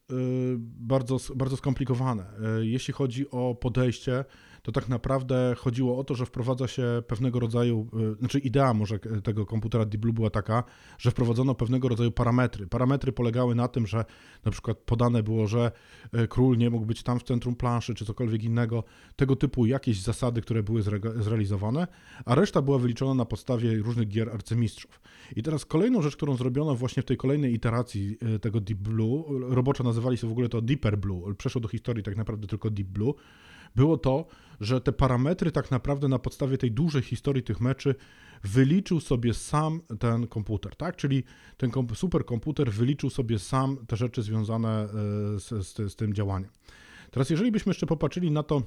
bardzo, 0.61 1.19
bardzo 1.37 1.57
skomplikowane. 1.57 2.27
Jeśli 2.61 2.95
chodzi 2.95 3.31
o 3.31 3.55
podejście, 3.55 4.25
to 4.64 4.73
tak 4.73 4.88
naprawdę 4.88 5.54
chodziło 5.59 5.99
o 5.99 6.04
to, 6.04 6.14
że 6.14 6.26
wprowadza 6.26 6.68
się 6.68 7.02
pewnego 7.06 7.40
rodzaju, 7.40 7.88
y, 8.14 8.18
znaczy 8.18 8.38
idea 8.38 8.75
może 8.75 8.99
tego 8.99 9.47
komputera 9.47 9.85
Deep 9.85 10.00
Blue 10.00 10.12
była 10.12 10.30
taka, 10.30 10.64
że 10.99 11.11
wprowadzono 11.11 11.54
pewnego 11.54 11.88
rodzaju 11.88 12.11
parametry. 12.11 12.66
Parametry 12.66 13.12
polegały 13.12 13.54
na 13.54 13.68
tym, 13.68 13.87
że 13.87 14.04
na 14.44 14.50
przykład 14.50 14.78
podane 14.78 15.23
było, 15.23 15.47
że 15.47 15.73
y, 16.14 16.28
król 16.28 16.56
nie 16.56 16.71
mógł 16.71 16.87
być 16.87 17.02
tam 17.02 17.21
w 17.21 17.23
centrum 17.23 17.56
planszy, 17.56 17.94
czy 17.94 18.04
cokolwiek 18.04 18.44
innego, 18.44 18.85
tego 19.16 19.37
typu 19.37 19.66
jakieś 19.66 20.00
zasady, 20.00 20.42
które 20.42 20.62
były 20.62 20.83
zrealizowane, 21.16 21.87
a 22.25 22.35
reszta 22.35 22.62
była 22.62 22.78
wyliczona 22.78 23.14
na 23.14 23.25
podstawie 23.25 23.76
różnych 23.76 24.09
gier 24.09 24.30
arcymistrzów. 24.30 25.00
I 25.37 25.42
teraz 25.42 25.64
kolejną 25.64 26.02
rzecz, 26.02 26.16
którą 26.16 26.37
zrobiono 26.37 26.75
właśnie 26.75 27.02
w 27.02 27.06
tej 27.06 27.16
kolejnej 27.16 27.54
iteracji 27.54 28.18
tego 28.40 28.61
Deep 28.61 28.78
Blue, 28.78 29.25
roboczo 29.40 29.85
nazywali 29.85 30.16
się 30.16 30.28
w 30.28 30.30
ogóle 30.30 30.49
to 30.49 30.62
Deeper 30.62 30.99
Blue, 30.99 31.35
przeszło 31.35 31.61
do 31.61 31.68
historii 31.68 32.02
tak 32.02 32.16
naprawdę 32.16 32.47
tylko 32.47 32.71
Deep 32.71 32.88
Blue, 32.88 33.14
było 33.75 33.99
to, 33.99 34.26
że 34.61 34.81
te 34.81 34.93
parametry 34.93 35.52
tak 35.52 35.71
naprawdę 35.71 36.09
na 36.09 36.19
podstawie 36.19 36.59
tej 36.59 36.73
dużej 36.73 37.02
historii 37.02 37.43
tych 37.43 37.61
meczy 37.61 37.95
wyliczył 38.43 39.00
sobie 39.00 39.35
sam 39.35 39.81
ten 39.99 40.26
komputer, 40.26 40.76
tak? 40.76 40.97
Czyli 40.97 41.25
ten 41.57 41.71
superkomputer 41.95 42.73
wyliczył 42.73 43.11
sobie 43.11 43.38
sam 43.38 43.87
te 43.87 43.97
rzeczy 43.97 44.23
związane 44.23 44.69
e, 44.69 44.87
z, 45.40 45.66
z, 45.66 45.93
z 45.93 45.97
tym 45.97 46.14
działaniem. 46.14 46.50
Teraz 47.11 47.31
jeżeli 47.31 47.52
byśmy 47.52 47.71
jeszcze 47.71 47.87
popatrzyli 47.87 48.31
na 48.31 48.43
to, 48.43 48.62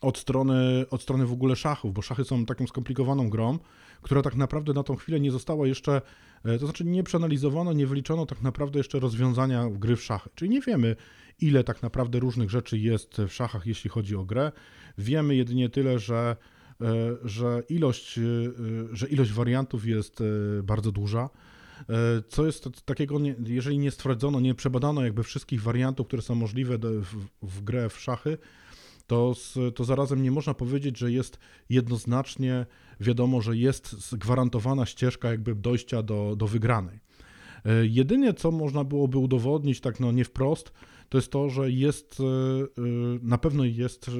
od 0.00 0.18
strony, 0.18 0.84
od 0.90 1.02
strony 1.02 1.26
w 1.26 1.32
ogóle 1.32 1.56
szachów, 1.56 1.94
bo 1.94 2.02
szachy 2.02 2.24
są 2.24 2.46
taką 2.46 2.66
skomplikowaną 2.66 3.30
grą, 3.30 3.58
która 4.02 4.22
tak 4.22 4.36
naprawdę 4.36 4.72
na 4.72 4.82
tą 4.82 4.96
chwilę 4.96 5.20
nie 5.20 5.30
została 5.30 5.66
jeszcze, 5.66 6.02
e, 6.44 6.58
to 6.58 6.66
znaczy 6.66 6.84
nie 6.84 7.02
przeanalizowano, 7.02 7.72
nie 7.72 7.86
wyliczono 7.86 8.26
tak 8.26 8.42
naprawdę 8.42 8.78
jeszcze 8.78 9.00
rozwiązania 9.00 9.70
gry 9.70 9.96
w 9.96 10.02
szachy. 10.02 10.30
Czyli 10.34 10.50
nie 10.50 10.60
wiemy, 10.60 10.96
ile 11.40 11.64
tak 11.64 11.82
naprawdę 11.82 12.18
różnych 12.18 12.50
rzeczy 12.50 12.78
jest 12.78 13.16
w 13.28 13.32
szachach, 13.32 13.66
jeśli 13.66 13.90
chodzi 13.90 14.16
o 14.16 14.24
grę. 14.24 14.52
Wiemy 14.98 15.36
jedynie 15.36 15.68
tyle, 15.68 15.98
że, 15.98 16.36
e, 16.80 16.86
że, 17.24 17.62
ilość, 17.68 18.18
e, 18.18 18.22
że 18.92 19.08
ilość 19.08 19.32
wariantów 19.32 19.86
jest 19.86 20.22
bardzo 20.62 20.92
duża. 20.92 21.30
Co 22.28 22.46
jest 22.46 22.68
takiego, 22.84 23.18
jeżeli 23.46 23.78
nie 23.78 23.90
stwierdzono, 23.90 24.40
nie 24.40 24.54
przebadano 24.54 25.04
jakby 25.04 25.22
wszystkich 25.22 25.62
wariantów, 25.62 26.06
które 26.06 26.22
są 26.22 26.34
możliwe 26.34 26.78
w, 26.78 27.26
w 27.42 27.60
grę 27.60 27.88
w 27.88 28.00
szachy, 28.00 28.38
to, 29.06 29.34
to 29.74 29.84
zarazem 29.84 30.22
nie 30.22 30.30
można 30.30 30.54
powiedzieć, 30.54 30.98
że 30.98 31.12
jest 31.12 31.38
jednoznacznie 31.68 32.66
wiadomo, 33.00 33.40
że 33.40 33.56
jest 33.56 34.16
gwarantowana 34.16 34.86
ścieżka 34.86 35.30
jakby 35.30 35.54
dojścia 35.54 36.02
do, 36.02 36.36
do 36.36 36.46
wygranej. 36.46 37.00
E, 37.64 37.86
jedynie 37.86 38.34
co 38.34 38.50
można 38.50 38.84
byłoby 38.84 39.18
udowodnić, 39.18 39.80
tak 39.80 40.00
no 40.00 40.12
nie 40.12 40.24
wprost, 40.24 40.72
to 41.08 41.18
jest 41.18 41.30
to, 41.30 41.50
że 41.50 41.70
jest, 41.70 42.20
e, 42.20 42.24
e, 42.24 42.66
na 43.22 43.38
pewno 43.38 43.64
jest, 43.64 44.10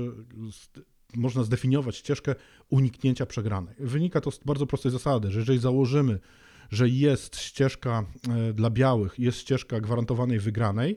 można 1.14 1.42
zdefiniować 1.42 1.96
ścieżkę 1.96 2.34
uniknięcia 2.70 3.26
przegranej. 3.26 3.74
Wynika 3.78 4.20
to 4.20 4.30
z 4.30 4.38
bardzo 4.38 4.66
prostej 4.66 4.92
zasady, 4.92 5.30
że 5.30 5.38
jeżeli 5.38 5.58
założymy, 5.58 6.18
że 6.70 6.88
jest 6.88 7.36
ścieżka 7.36 8.06
dla 8.54 8.70
białych, 8.70 9.18
jest 9.18 9.38
ścieżka 9.38 9.80
gwarantowanej 9.80 10.38
wygranej, 10.38 10.96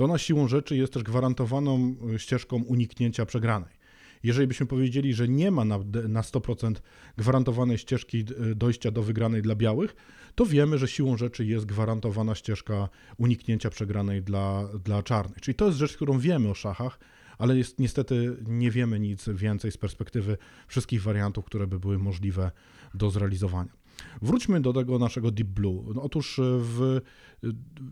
to 0.00 0.04
ona 0.04 0.18
siłą 0.18 0.48
rzeczy 0.48 0.76
jest 0.76 0.92
też 0.92 1.02
gwarantowaną 1.02 1.96
e, 2.14 2.18
ścieżką 2.18 2.62
uniknięcia 2.62 3.26
przegranej. 3.26 3.79
Jeżeli 4.22 4.46
byśmy 4.46 4.66
powiedzieli, 4.66 5.14
że 5.14 5.28
nie 5.28 5.50
ma 5.50 5.64
na, 5.64 5.78
na 6.08 6.20
100% 6.22 6.74
gwarantowanej 7.16 7.78
ścieżki 7.78 8.24
dojścia 8.56 8.90
do 8.90 9.02
wygranej 9.02 9.42
dla 9.42 9.54
białych, 9.54 9.96
to 10.34 10.46
wiemy, 10.46 10.78
że 10.78 10.88
siłą 10.88 11.16
rzeczy 11.16 11.44
jest 11.44 11.66
gwarantowana 11.66 12.34
ścieżka 12.34 12.88
uniknięcia 13.18 13.70
przegranej 13.70 14.22
dla, 14.22 14.68
dla 14.84 15.02
czarnych. 15.02 15.40
Czyli 15.40 15.54
to 15.54 15.66
jest 15.66 15.78
rzecz, 15.78 15.96
którą 15.96 16.18
wiemy 16.18 16.48
o 16.48 16.54
szachach, 16.54 16.98
ale 17.38 17.56
jest, 17.56 17.78
niestety 17.78 18.36
nie 18.46 18.70
wiemy 18.70 19.00
nic 19.00 19.28
więcej 19.28 19.72
z 19.72 19.76
perspektywy 19.76 20.36
wszystkich 20.66 21.02
wariantów, 21.02 21.44
które 21.44 21.66
by 21.66 21.78
były 21.78 21.98
możliwe 21.98 22.50
do 22.94 23.10
zrealizowania. 23.10 23.79
Wróćmy 24.22 24.60
do 24.60 24.72
tego 24.72 24.98
naszego 24.98 25.30
Deep 25.30 25.48
Blue. 25.48 25.84
No, 25.94 26.02
otóż 26.02 26.38
e, 26.38 26.42
w 26.42 27.00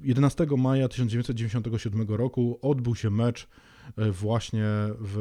11 0.03 0.47
maja 0.59 0.89
1997 0.89 2.09
roku 2.09 2.59
odbył 2.63 2.95
się 2.95 3.11
mecz 3.11 3.49
e, 3.97 4.11
właśnie 4.11 4.67
w, 5.01 5.17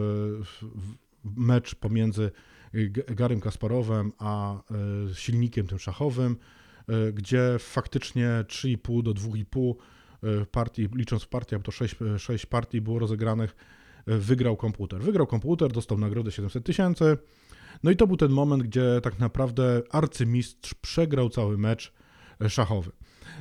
w 0.76 0.96
mecz 1.24 1.76
pomiędzy 1.76 2.32
Garym 3.08 3.40
Kasparowem 3.40 4.12
a 4.18 4.56
e, 4.56 4.60
silnikiem 5.14 5.68
tym 5.68 5.80
szachowym, 5.80 6.38
gdzie 7.14 7.56
faktycznie 7.60 8.28
3,5 8.48 9.04
do 9.04 9.14
2,5 9.14 9.74
partii, 10.52 10.90
licząc 10.96 11.24
w 11.24 11.28
partiach, 11.28 11.62
to 11.62 11.72
6, 11.72 11.96
6 12.18 12.46
partii 12.46 12.82
było 12.82 13.00
rozegranych, 13.00 13.56
wygrał 14.08 14.58
komputer. 14.58 15.02
Wygrał 15.02 15.28
komputer, 15.28 15.72
dostał 15.72 15.98
nagrodę 15.98 16.32
700 16.32 16.66
tysięcy, 16.66 17.18
no 17.84 17.92
i 17.92 17.96
to 17.96 18.08
był 18.08 18.18
ten 18.18 18.32
moment, 18.32 18.64
gdzie 18.64 19.02
tak 19.04 19.20
naprawdę 19.20 19.82
arcymistrz 19.92 20.74
przegrał 20.74 21.30
cały 21.30 21.58
mecz 21.58 21.94
e, 22.42 22.50
szachowy. 22.50 22.92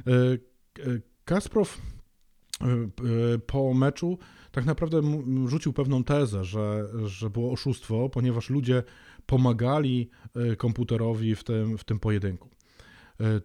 E, 0.07 0.13
e, 0.13 1.01
Kasprow 1.25 1.81
po 3.47 3.75
meczu 3.75 4.19
tak 4.53 4.65
naprawdę 4.65 5.01
rzucił 5.47 5.73
pewną 5.73 6.05
tezę, 6.05 6.45
że, 6.45 6.85
że 7.05 7.31
było 7.31 7.53
oszustwo, 7.53 8.09
ponieważ 8.09 8.51
ludzie 8.51 8.83
pomagali 9.27 10.11
komputerowi 10.59 11.35
w 11.35 11.45
tym, 11.45 11.79
w 11.79 11.85
tym 11.85 11.99
pojedynku. 11.99 12.49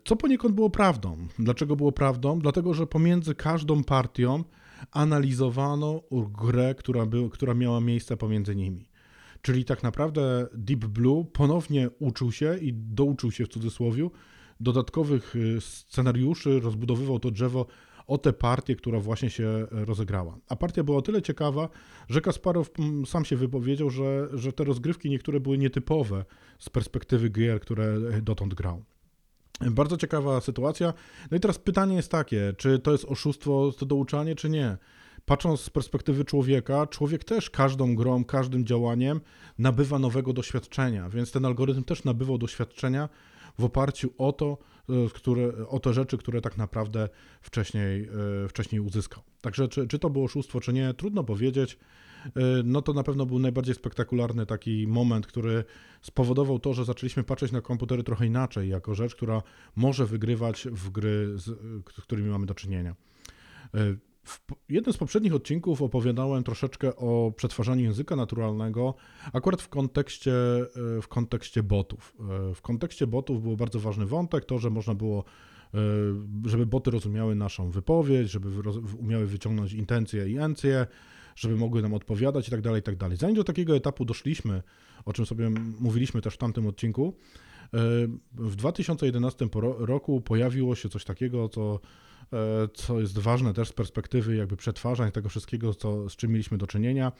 Co 0.05 0.15
poniekąd 0.15 0.55
było 0.55 0.69
prawdą. 0.69 1.27
Dlaczego 1.39 1.75
było 1.75 1.91
prawdą? 1.91 2.39
Dlatego, 2.39 2.73
że 2.73 2.87
pomiędzy 2.87 3.35
każdą 3.35 3.83
partią 3.83 4.43
analizowano 4.91 6.01
grę, 6.11 6.75
która, 6.75 7.05
był, 7.05 7.29
która 7.29 7.53
miała 7.53 7.81
miejsce 7.81 8.17
pomiędzy 8.17 8.55
nimi. 8.55 8.90
Czyli 9.41 9.65
tak 9.65 9.83
naprawdę 9.83 10.47
Deep 10.53 10.85
Blue 10.85 11.25
ponownie 11.25 11.89
uczył 11.99 12.31
się 12.31 12.57
i 12.57 12.73
douczył 12.73 13.31
się 13.31 13.45
w 13.45 13.47
cudzysłowie 13.47 14.09
dodatkowych 14.59 15.35
y, 15.35 15.61
scenariuszy, 15.61 16.59
rozbudowywał 16.59 17.19
to 17.19 17.31
drzewo 17.31 17.65
o 18.07 18.17
tę 18.17 18.33
partię, 18.33 18.75
która 18.75 18.99
właśnie 18.99 19.29
się 19.29 19.67
rozegrała. 19.71 20.37
A 20.49 20.55
partia 20.55 20.83
była 20.83 20.97
o 20.97 21.01
tyle 21.01 21.21
ciekawa, 21.21 21.69
że 22.09 22.21
Kasparow 22.21 22.69
mm, 22.79 23.05
sam 23.05 23.25
się 23.25 23.35
wypowiedział, 23.35 23.89
że, 23.89 24.27
że 24.33 24.53
te 24.53 24.63
rozgrywki 24.63 25.09
niektóre 25.09 25.39
były 25.39 25.57
nietypowe 25.57 26.25
z 26.59 26.69
perspektywy 26.69 27.29
gier, 27.29 27.59
które 27.59 27.99
dotąd 28.21 28.53
grał. 28.53 28.83
Bardzo 29.71 29.97
ciekawa 29.97 30.41
sytuacja. 30.41 30.93
No 31.31 31.37
i 31.37 31.39
teraz 31.39 31.57
pytanie 31.57 31.95
jest 31.95 32.11
takie, 32.11 32.53
czy 32.57 32.79
to 32.79 32.91
jest 32.91 33.05
oszustwo, 33.05 33.71
to 33.77 33.85
douczanie, 33.85 34.35
czy 34.35 34.49
nie? 34.49 34.77
Patrząc 35.25 35.61
z 35.61 35.69
perspektywy 35.69 36.25
człowieka, 36.25 36.87
człowiek 36.87 37.23
też 37.23 37.49
każdą 37.49 37.95
grą, 37.95 38.25
każdym 38.25 38.65
działaniem 38.65 39.21
nabywa 39.57 39.99
nowego 39.99 40.33
doświadczenia, 40.33 41.09
więc 41.09 41.31
ten 41.31 41.45
algorytm 41.45 41.83
też 41.83 42.03
nabywał 42.03 42.37
doświadczenia 42.37 43.09
w 43.59 43.63
oparciu 43.63 44.09
o 44.17 44.31
to, 44.33 44.57
e, 44.89 45.09
które, 45.13 45.67
o 45.67 45.79
te 45.79 45.93
rzeczy, 45.93 46.17
które 46.17 46.41
tak 46.41 46.57
naprawdę 46.57 47.09
wcześniej, 47.41 48.09
e, 48.45 48.47
wcześniej 48.47 48.81
uzyskał. 48.81 49.23
Także 49.41 49.67
czy, 49.67 49.87
czy 49.87 49.99
to 49.99 50.09
było 50.09 50.25
oszustwo, 50.25 50.59
czy 50.59 50.73
nie, 50.73 50.93
trudno 50.93 51.23
powiedzieć. 51.23 51.77
E, 52.25 52.29
no 52.63 52.81
to 52.81 52.93
na 52.93 53.03
pewno 53.03 53.25
był 53.25 53.39
najbardziej 53.39 53.75
spektakularny 53.75 54.45
taki 54.45 54.87
moment, 54.87 55.27
który 55.27 55.63
spowodował 56.01 56.59
to, 56.59 56.73
że 56.73 56.85
zaczęliśmy 56.85 57.23
patrzeć 57.23 57.51
na 57.51 57.61
komputery 57.61 58.03
trochę 58.03 58.25
inaczej, 58.25 58.69
jako 58.69 58.95
rzecz, 58.95 59.15
która 59.15 59.41
może 59.75 60.05
wygrywać 60.05 60.67
w 60.71 60.89
gry, 60.89 61.33
z, 61.35 61.43
z 61.95 62.01
którymi 62.01 62.29
mamy 62.29 62.45
do 62.45 62.55
czynienia. 62.55 62.95
W 64.23 64.39
jednym 64.69 64.93
z 64.93 64.97
poprzednich 64.97 65.35
odcinków 65.35 65.81
opowiadałem 65.81 66.43
troszeczkę 66.43 66.95
o 66.95 67.33
przetwarzaniu 67.35 67.83
języka 67.83 68.15
naturalnego, 68.15 68.93
akurat 69.33 69.61
w 69.61 69.69
kontekście, 69.69 70.33
e, 70.97 71.01
w 71.01 71.07
kontekście 71.07 71.63
botów. 71.63 72.15
E, 72.19 72.55
w 72.55 72.61
kontekście 72.61 73.07
botów 73.07 73.41
był 73.41 73.57
bardzo 73.57 73.79
ważny 73.79 74.05
wątek, 74.05 74.45
to, 74.45 74.59
że 74.59 74.69
można 74.69 74.95
było, 74.95 75.23
e, 75.73 75.77
żeby 76.45 76.65
boty 76.65 76.91
rozumiały 76.91 77.35
naszą 77.35 77.71
wypowiedź, 77.71 78.31
żeby 78.31 78.49
umiały 78.97 79.25
wyciągnąć 79.25 79.73
intencje 79.73 80.29
i 80.29 80.37
encje, 80.37 80.87
żeby 81.35 81.55
mogły 81.55 81.81
nam 81.81 81.93
odpowiadać 81.93 82.47
i 82.47 82.51
tak 82.51 82.61
dalej, 82.61 82.83
tak 82.83 82.95
dalej. 82.95 83.17
Zanim 83.17 83.35
do 83.35 83.43
takiego 83.43 83.75
etapu 83.75 84.05
doszliśmy, 84.05 84.63
o 85.05 85.13
czym 85.13 85.25
sobie 85.25 85.49
mówiliśmy 85.79 86.21
też 86.21 86.33
w 86.33 86.37
tamtym 86.37 86.67
odcinku, 86.67 87.13
w 88.33 88.55
2011 88.55 89.47
roku 89.77 90.21
pojawiło 90.21 90.75
się 90.75 90.89
coś 90.89 91.03
takiego, 91.03 91.49
co 91.49 91.79
co 92.73 92.99
jest 92.99 93.19
ważne 93.19 93.53
też 93.53 93.69
z 93.69 93.73
perspektywy 93.73 94.35
jakby 94.35 94.57
przetwarzania 94.57 95.11
tego 95.11 95.29
wszystkiego, 95.29 95.73
co, 95.73 96.09
z 96.09 96.15
czym 96.15 96.31
mieliśmy 96.31 96.57
do 96.57 96.67
czynienia. 96.67 97.11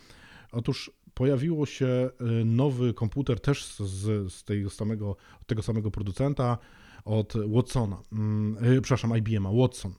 Otóż 0.52 0.92
pojawiło 1.14 1.66
się 1.66 1.86
e, 1.86 2.10
nowy 2.46 2.94
komputer 2.94 3.40
też 3.40 3.66
z, 3.66 4.34
z 4.34 4.44
tego, 4.44 4.70
samego, 4.70 5.16
tego 5.48 5.62
samego 5.62 5.92
producenta, 5.92 6.58
od 7.06 7.34
Watsona, 7.48 8.02
mm, 8.12 8.58
e, 8.58 8.82
przepraszam, 8.82 9.18
IBM, 9.18 9.58
Watson. 9.58 9.94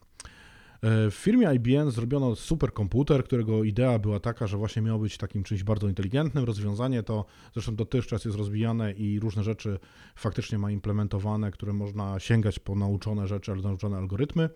W 0.85 1.15
firmie 1.15 1.55
IBM 1.55 1.91
zrobiono 1.91 2.37
superkomputer, 2.37 3.25
którego 3.25 3.65
idea 3.65 3.99
była 3.99 4.21
taka, 4.21 4.47
że 4.47 4.57
właśnie 4.57 4.83
miał 4.83 5.01
być 5.01 5.17
takim 5.17 5.43
czymś 5.43 5.63
bardzo 5.63 5.89
inteligentnym. 5.89 6.45
Rozwiązanie 6.45 7.03
to 7.03 7.25
zresztą 7.53 7.77
dotychczas 7.77 8.25
jest 8.25 8.37
rozwijane 8.37 8.93
i 8.93 9.21
różne 9.21 9.43
rzeczy 9.45 9.79
faktycznie 10.17 10.59
ma 10.59 10.71
implementowane, 10.71 11.51
które 11.51 11.73
można 11.73 12.21
sięgać 12.21 12.59
po 12.59 12.75
nauczone 12.75 13.29
rzeczy, 13.29 13.53
ale 13.53 13.63
nauczone 13.63 13.97
algorytmy. 13.97 14.51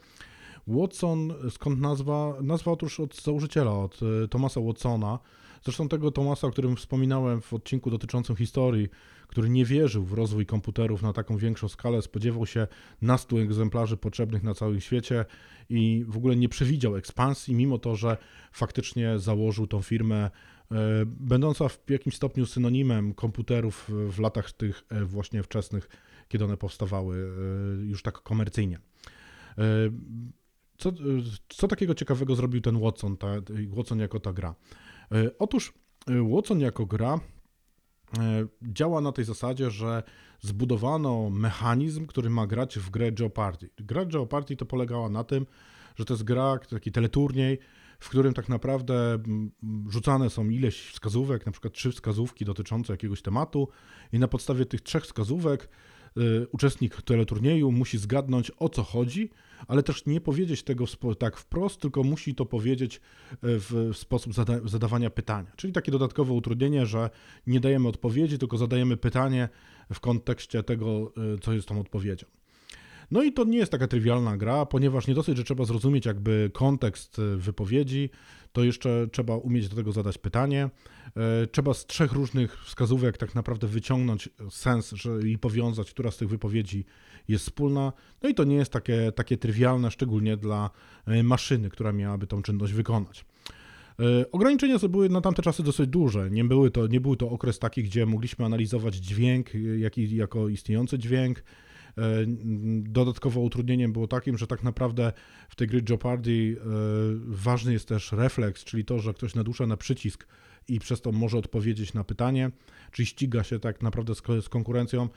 Watson, 0.66 1.34
skąd 1.50 1.80
nazwa? 1.80 2.34
Nazwa 2.42 2.72
otóż 2.72 3.00
od 3.00 3.22
założyciela, 3.22 3.72
od 3.72 4.00
e, 4.24 4.28
Thomasa 4.28 4.60
Watsona. 4.60 5.18
Zresztą 5.64 5.88
tego 5.88 6.10
Thomasa, 6.10 6.46
o 6.46 6.50
którym 6.50 6.76
wspominałem 6.76 7.40
w 7.40 7.52
odcinku 7.52 7.90
dotyczącym 7.90 8.36
historii, 8.36 8.88
który 9.28 9.48
nie 9.48 9.64
wierzył 9.64 10.04
w 10.04 10.12
rozwój 10.12 10.46
komputerów 10.46 11.02
na 11.02 11.12
taką 11.12 11.36
większą 11.36 11.68
skalę, 11.68 12.02
spodziewał 12.02 12.46
się 12.46 12.66
nastu 13.02 13.38
egzemplarzy 13.38 13.96
potrzebnych 13.96 14.42
na 14.42 14.54
całym 14.54 14.80
świecie 14.80 15.24
i 15.68 16.04
w 16.08 16.16
ogóle 16.16 16.36
nie 16.36 16.48
przewidział 16.48 16.96
ekspansji, 16.96 17.54
mimo 17.54 17.78
to, 17.78 17.96
że 17.96 18.16
faktycznie 18.52 19.18
założył 19.18 19.66
tą 19.66 19.82
firmę, 19.82 20.30
e, 20.70 20.76
będąca 21.06 21.68
w 21.68 21.90
jakimś 21.90 22.16
stopniu 22.16 22.46
synonimem 22.46 23.14
komputerów 23.14 23.90
w 24.08 24.18
latach 24.18 24.52
tych 24.52 24.84
e, 24.88 25.04
właśnie 25.04 25.42
wczesnych, 25.42 25.88
kiedy 26.28 26.44
one 26.44 26.56
powstawały 26.56 27.32
już 27.84 28.02
tak 28.02 28.22
komercyjnie. 28.22 28.78
Co, 30.78 30.92
co 31.48 31.68
takiego 31.68 31.94
ciekawego 31.94 32.36
zrobił 32.36 32.60
ten 32.60 32.80
Watson, 32.80 33.16
ta, 33.16 33.28
Watson 33.68 33.98
jako 33.98 34.20
ta 34.20 34.32
gra? 34.32 34.54
E, 35.12 35.38
otóż 35.38 35.72
Watson 36.34 36.60
jako 36.60 36.86
gra 36.86 37.20
działa 38.62 39.00
na 39.00 39.12
tej 39.12 39.24
zasadzie, 39.24 39.70
że 39.70 40.02
zbudowano 40.40 41.30
mechanizm, 41.30 42.06
który 42.06 42.30
ma 42.30 42.46
grać 42.46 42.78
w 42.78 42.90
grę 42.90 43.10
Jeopardy. 43.18 43.70
Gra 43.78 44.06
Jeopardy 44.12 44.56
to 44.56 44.66
polegała 44.66 45.08
na 45.08 45.24
tym, 45.24 45.46
że 45.96 46.04
to 46.04 46.14
jest 46.14 46.24
gra, 46.24 46.58
taki 46.58 46.92
teleturniej, 46.92 47.58
w 48.00 48.08
którym 48.08 48.34
tak 48.34 48.48
naprawdę 48.48 49.18
rzucane 49.88 50.30
są 50.30 50.48
ileś 50.48 50.90
wskazówek, 50.90 51.46
na 51.46 51.52
przykład 51.52 51.74
trzy 51.74 51.92
wskazówki 51.92 52.44
dotyczące 52.44 52.92
jakiegoś 52.92 53.22
tematu 53.22 53.68
i 54.12 54.18
na 54.18 54.28
podstawie 54.28 54.66
tych 54.66 54.80
trzech 54.80 55.04
wskazówek 55.04 55.68
Y, 55.68 55.68
uczestnik 56.52 57.02
teleturnieju 57.02 57.72
musi 57.72 57.98
zgadnąć 57.98 58.52
o 58.58 58.68
co 58.68 58.82
chodzi, 58.82 59.30
ale 59.66 59.82
też 59.82 60.06
nie 60.06 60.20
powiedzieć 60.20 60.62
tego 60.62 60.84
tak 61.18 61.36
wprost, 61.36 61.80
tylko 61.80 62.02
musi 62.02 62.34
to 62.34 62.46
powiedzieć 62.46 62.96
y, 62.96 63.00
w 63.40 63.90
sposób 63.94 64.34
zada 64.34 64.60
zadawania 64.64 65.10
pytania. 65.10 65.52
Czyli 65.56 65.72
takie 65.72 65.92
dodatkowe 65.92 66.32
utrudnienie, 66.32 66.86
że 66.86 67.10
nie 67.46 67.60
dajemy 67.60 67.88
odpowiedzi, 67.88 68.38
tylko 68.38 68.58
zadajemy 68.58 68.96
pytanie 68.96 69.48
w 69.92 70.00
kontekście 70.00 70.62
tego, 70.62 71.12
y, 71.34 71.38
co 71.38 71.52
jest 71.52 71.68
tą 71.68 71.80
odpowiedzią. 71.80 72.26
No 73.10 73.22
i 73.22 73.32
to 73.32 73.44
nie 73.44 73.58
jest 73.58 73.72
taka 73.72 73.88
trywialna 73.88 74.36
gra, 74.36 74.66
ponieważ 74.66 75.06
nie 75.06 75.14
dosyć, 75.14 75.36
że 75.36 75.44
trzeba 75.44 75.64
zrozumieć 75.64 76.06
jakby 76.06 76.50
kontekst 76.54 77.20
wypowiedzi, 77.36 78.10
to 78.56 78.64
jeszcze 78.64 79.06
trzeba 79.12 79.36
umieć 79.36 79.68
do 79.68 79.76
tego 79.76 79.92
zadać 79.92 80.18
pytanie. 80.18 80.70
E, 81.16 81.46
trzeba 81.46 81.74
z 81.74 81.86
trzech 81.86 82.12
różnych 82.12 82.64
wskazówek 82.64 83.18
tak 83.18 83.34
naprawdę 83.34 83.66
wyciągnąć 83.66 84.28
sens 84.50 84.94
i 85.26 85.38
powiązać, 85.38 85.90
która 85.90 86.10
z 86.10 86.16
tych 86.16 86.28
wypowiedzi 86.28 86.84
jest 87.28 87.44
wspólna. 87.44 87.92
No 88.22 88.28
i 88.28 88.34
to 88.34 88.44
nie 88.44 88.56
jest 88.56 88.72
takie, 88.72 89.12
takie 89.12 89.36
trywialne, 89.36 89.90
szczególnie 89.90 90.36
dla 90.36 90.70
e, 91.06 91.22
maszyny, 91.22 91.70
która 91.70 91.92
miałaby 91.92 92.26
tą 92.26 92.42
czynność 92.42 92.72
wykonać. 92.72 93.24
E, 94.00 94.30
ograniczenia 94.32 94.78
były 94.88 95.08
na 95.08 95.20
tamte 95.20 95.42
czasy 95.42 95.62
dosyć 95.62 95.86
duże. 95.86 96.30
Nie, 96.30 96.44
były 96.44 96.70
to, 96.70 96.86
nie 96.86 97.00
był 97.00 97.16
to 97.16 97.30
okres 97.30 97.58
taki, 97.58 97.82
gdzie 97.82 98.06
mogliśmy 98.06 98.44
analizować 98.44 98.94
dźwięk 98.94 99.46
jak, 99.78 99.98
jako 99.98 100.48
istniejący 100.48 100.98
dźwięk, 100.98 101.42
dodatkowo 102.82 103.40
utrudnieniem 103.40 103.92
było 103.92 104.08
takim, 104.08 104.38
że 104.38 104.46
tak 104.46 104.62
naprawdę 104.62 105.12
w 105.48 105.56
tej 105.56 105.68
gry 105.68 105.82
Jeopardy 105.88 106.56
e, 106.58 106.64
ważny 107.26 107.72
jest 107.72 107.88
też 107.88 108.12
refleks, 108.12 108.64
czyli 108.64 108.84
to, 108.84 108.98
że 108.98 109.14
ktoś 109.14 109.34
nadusza 109.34 109.66
na 109.66 109.76
przycisk 109.76 110.26
i 110.68 110.80
przez 110.80 111.00
to 111.00 111.12
może 111.12 111.38
odpowiedzieć 111.38 111.94
na 111.94 112.04
pytanie, 112.04 112.50
czyli 112.92 113.06
ściga 113.06 113.44
się 113.44 113.58
tak 113.58 113.82
naprawdę 113.82 114.14
z, 114.14 114.22
z 114.44 114.48
konkurencją. 114.48 115.08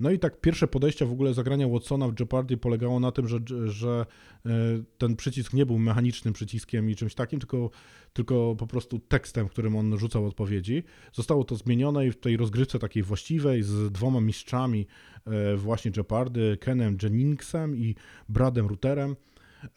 No 0.00 0.10
i 0.10 0.18
tak 0.18 0.40
pierwsze 0.40 0.68
podejście 0.68 1.06
w 1.06 1.12
ogóle 1.12 1.34
zagrania 1.34 1.68
Watsona 1.68 2.08
w 2.08 2.20
Jeopardy 2.20 2.56
polegało 2.56 3.00
na 3.00 3.12
tym, 3.12 3.28
że, 3.28 3.38
że 3.66 4.06
e, 4.46 4.50
ten 4.98 5.16
przycisk 5.16 5.52
nie 5.52 5.66
był 5.66 5.78
mechanicznym 5.78 6.34
przyciskiem 6.34 6.90
i 6.90 6.96
czymś 6.96 7.14
takim, 7.14 7.40
tylko, 7.40 7.70
tylko 8.12 8.56
po 8.58 8.66
prostu 8.66 8.98
tekstem, 8.98 9.48
którym 9.48 9.76
on 9.76 9.98
rzucał 9.98 10.26
odpowiedzi. 10.26 10.82
Zostało 11.12 11.44
to 11.44 11.56
zmienione 11.56 12.06
i 12.06 12.12
w 12.12 12.20
tej 12.20 12.36
rozgrywce 12.36 12.78
takiej 12.78 13.02
właściwej 13.02 13.62
z 13.62 13.92
dwoma 13.92 14.20
mistrzami 14.20 14.86
e, 15.26 15.56
właśnie 15.56 15.90
Jeopardy, 15.96 16.56
Kenem 16.60 16.96
Jenningsem 17.02 17.76
i 17.76 17.94
Bradem 18.28 18.66
Ruterem 18.66 19.16
e, 19.64 19.68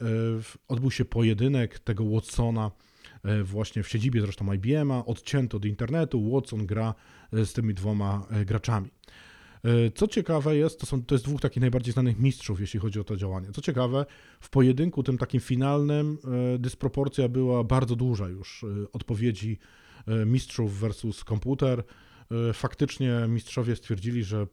odbył 0.67 0.91
się 0.91 1.05
pojedynek 1.05 1.79
tego 1.79 2.05
Watsona 2.09 2.71
właśnie 3.43 3.83
w 3.83 3.89
siedzibie 3.89 4.21
zresztą 4.21 4.53
IBM-a, 4.53 5.05
odcięto 5.05 5.57
od 5.57 5.65
internetu, 5.65 6.31
Watson 6.31 6.65
gra 6.65 6.95
z 7.31 7.53
tymi 7.53 7.73
dwoma 7.73 8.27
graczami. 8.45 8.89
E, 9.63 9.91
co 9.91 10.07
ciekawe 10.07 10.57
jest, 10.57 10.79
to, 10.79 10.85
są, 10.85 11.03
to 11.05 11.15
jest 11.15 11.25
dwóch 11.25 11.41
takich 11.41 11.61
najbardziej 11.61 11.93
znanych 11.93 12.19
mistrzów, 12.19 12.59
jeśli 12.59 12.79
chodzi 12.79 12.99
o 12.99 13.03
to 13.03 13.17
działanie. 13.17 13.47
Co 13.51 13.61
ciekawe, 13.61 14.05
w 14.39 14.49
pojedynku 14.49 15.03
tym 15.03 15.17
takim 15.17 15.39
finalnym 15.41 16.17
e, 16.55 16.59
dysproporcja 16.59 17.29
była 17.29 17.63
bardzo 17.63 17.95
duża 17.95 18.27
już 18.27 18.63
e, 18.63 18.67
odpowiedzi 18.93 19.59
mistrzów 20.25 20.79
versus 20.79 21.23
komputer. 21.23 21.83
Faktycznie 22.53 23.25
mistrzowie 23.27 23.75
stwierdzili, 23.75 24.23
że 24.23 24.47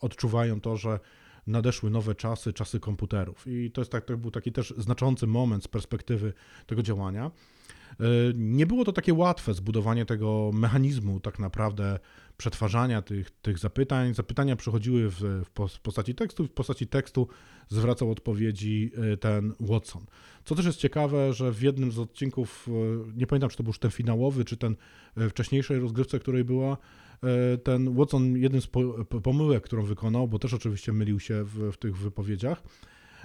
odczuwają 0.00 0.60
to, 0.60 0.76
że 0.76 1.00
nadeszły 1.46 1.90
nowe 1.90 2.14
czasy, 2.14 2.52
czasy 2.52 2.80
komputerów. 2.80 3.46
I 3.46 3.70
to, 3.70 3.80
jest 3.80 3.90
tak, 3.90 4.04
to 4.04 4.16
był 4.16 4.30
taki 4.30 4.52
też 4.52 4.74
znaczący 4.78 5.26
moment 5.26 5.64
z 5.64 5.68
perspektywy 5.68 6.32
tego 6.66 6.82
działania. 6.82 7.30
Nie 8.34 8.66
było 8.66 8.84
to 8.84 8.92
takie 8.92 9.14
łatwe 9.14 9.54
zbudowanie 9.54 10.06
tego 10.06 10.50
mechanizmu 10.54 11.20
tak 11.20 11.38
naprawdę 11.38 11.98
przetwarzania 12.36 13.02
tych, 13.02 13.30
tych 13.30 13.58
zapytań. 13.58 14.14
Zapytania 14.14 14.56
przychodziły 14.56 15.10
w, 15.10 15.44
w 15.68 15.80
postaci 15.80 16.14
tekstu, 16.14 16.46
w 16.46 16.50
postaci 16.50 16.86
tekstu 16.86 17.28
zwracał 17.68 18.10
odpowiedzi 18.10 18.90
e, 19.12 19.16
ten 19.16 19.52
Watson. 19.60 20.06
Co 20.44 20.54
też 20.54 20.66
jest 20.66 20.78
ciekawe, 20.78 21.32
że 21.32 21.52
w 21.52 21.62
jednym 21.62 21.92
z 21.92 21.98
odcinków, 21.98 22.68
e, 22.68 23.18
nie 23.18 23.26
pamiętam 23.26 23.50
czy 23.50 23.56
to 23.56 23.62
był 23.62 23.70
już 23.70 23.78
ten 23.78 23.90
finałowy, 23.90 24.44
czy 24.44 24.56
ten 24.56 24.76
e, 25.16 25.28
wcześniejszej 25.28 25.78
rozgrywce, 25.78 26.18
której 26.18 26.44
była, 26.44 26.76
ten 27.64 27.94
Watson, 27.94 28.36
jeden 28.36 28.60
z 28.60 28.68
pomyłek, 29.22 29.64
którą 29.64 29.84
wykonał, 29.84 30.28
bo 30.28 30.38
też 30.38 30.54
oczywiście 30.54 30.92
mylił 30.92 31.20
się 31.20 31.44
w, 31.44 31.72
w 31.72 31.76
tych 31.76 31.96
wypowiedziach, 31.96 32.62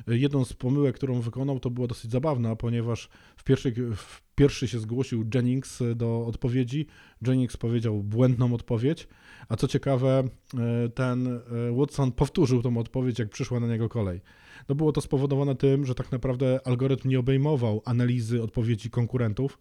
jedną 0.08 0.46
z 0.46 0.54
pomyłek, 0.54 0.96
którą 0.96 1.22
wykonał, 1.22 1.60
to 1.60 1.70
była 1.70 1.88
dosyć 1.88 2.12
zabawna, 2.12 2.56
ponieważ 2.56 3.10
w 3.38 3.44
pierwszej, 3.44 3.74
w 3.96 4.22
pierwszy 4.36 4.68
się 4.68 4.80
zgłosił 4.80 5.26
Jennings 5.34 5.84
do 5.96 6.26
odpowiedzi. 6.28 6.88
Jennings 7.28 7.58
powiedział 7.58 8.04
błędną 8.04 8.54
odpowiedź, 8.54 9.08
a 9.50 9.56
co 9.56 9.68
ciekawe, 9.68 10.24
e, 10.58 10.90
ten 10.90 11.28
e, 11.28 11.42
Watson 11.78 12.12
powtórzył 12.12 12.62
tą 12.62 12.78
odpowiedź, 12.78 13.20
jak 13.20 13.30
przyszła 13.30 13.60
na 13.60 13.68
niego 13.68 13.90
kolej. 13.90 14.22
No 14.70 14.76
było 14.76 14.92
to 14.92 15.02
spowodowane 15.02 15.56
tym, 15.56 15.86
że 15.86 15.96
tak 15.96 16.12
naprawdę 16.12 16.60
algorytm 16.66 17.10
nie 17.10 17.20
obejmował 17.20 17.82
analizy 17.86 18.44
odpowiedzi 18.44 18.90
konkurentów, 18.90 19.60